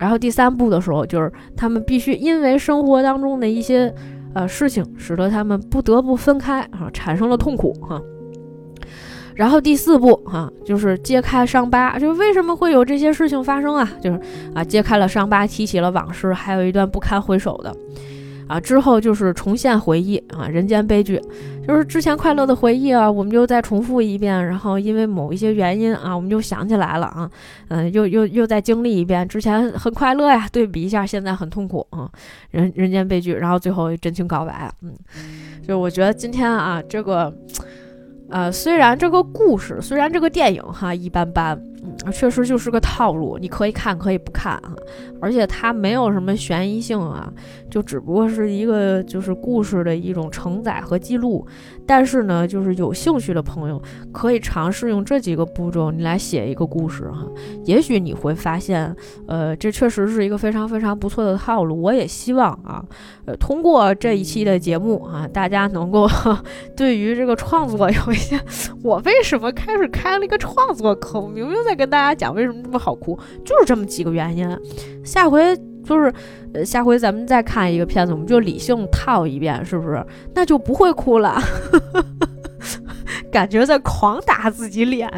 [0.00, 3.94] 然后第三步的时候，就是他们必须因为生活当中的一些
[4.34, 8.00] 呃事情，使得他们不得不分开啊，产生了痛苦哈。
[9.40, 13.90] 然后第四步啊，就是揭开伤疤，就是为什么会有这些事情发生啊？
[13.98, 14.20] 就是
[14.54, 17.74] 啊，揭开了伤疤，提起了往事，还有一段不堪回首的，
[18.46, 21.18] 啊，之后就是重现回忆啊，人间悲剧，
[21.66, 27.30] 就是之前快乐的回忆啊，我们就再重复一遍，然后因为某一些原因啊，我们就想起来了啊，
[27.68, 32.10] 嗯，又又又再经历一遍，之前很快乐呀，对比一下现在很痛苦啊，
[32.50, 34.92] 人人间悲剧，然后最后真情告白，嗯，
[35.66, 37.34] 就我觉得今天啊，这个。
[38.30, 41.60] 呃，虽然这个故事，虽然这个电影哈一般般。
[42.06, 44.72] 嗯，确实就是个套路，你可以看，可以不看啊。
[45.20, 47.30] 而且它没有什么悬疑性啊，
[47.70, 51.46] 就只不过是一个就是故事的一种承载和记录。
[51.86, 53.82] 但是呢，就是有兴趣的朋友
[54.12, 57.26] 可以尝试用这几个步骤，你来写一个故事哈。
[57.64, 58.94] 也许你会发现，
[59.26, 61.82] 呃，这确实是一个非常非常不错的套路。
[61.82, 62.82] 我也希望啊，
[63.26, 66.08] 呃，通过这一期的节目啊，大家能够
[66.76, 68.40] 对于这个创作有一些，
[68.82, 71.20] 我为什么开始开了一个创作课？
[71.22, 71.80] 明明在。
[71.80, 74.48] 跟大家讲为什么这么好哭，就是这么几个原因。
[75.04, 76.12] 下回就是
[76.54, 80.02] 呃，下回咱们再看一个片子，我们就理性套一遍，是不是？
[80.34, 81.38] 那就不会哭了。
[83.30, 85.08] 感觉在狂打自己脸，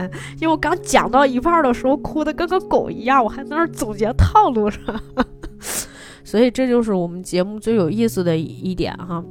[0.40, 4.78] 因为我刚讲到一半的时候哭的跟个狗一样，我还在那儿总结套路着。
[6.24, 9.22] 所以这就是我们节目最有意思的一点哈，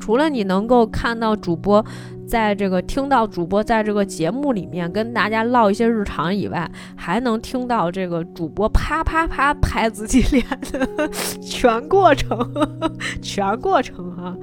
[0.00, 1.84] 除了你能够看到主播。
[2.28, 11.08] 在这个听到主播在这个节目里面跟大家唠一些日常以外，还能听到这个主播啪啪啪拍自己 脸的
[11.40, 12.38] 全过程，
[13.22, 14.36] 全过程哈。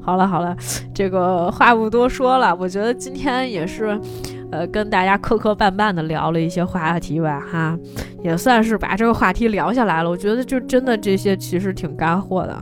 [0.00, 0.56] 好了好了，
[0.94, 3.98] 这个话不多说了，我觉得今天也是，
[4.52, 7.76] 呃，跟大家磕磕绊绊的聊了一些话题吧哈，
[8.22, 10.10] 也算是把这个话题聊下来了。
[10.10, 12.56] 我觉得就真的这些其实挺干货的。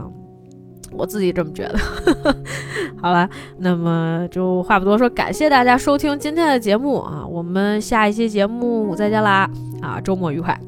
[0.97, 1.79] 我自己这么觉得，
[3.01, 9.49] 好了，那么就话不多说，感谢大家收听今天的节目啊，我们下一期节目再见啦
[9.81, 10.59] 啊，周末愉快。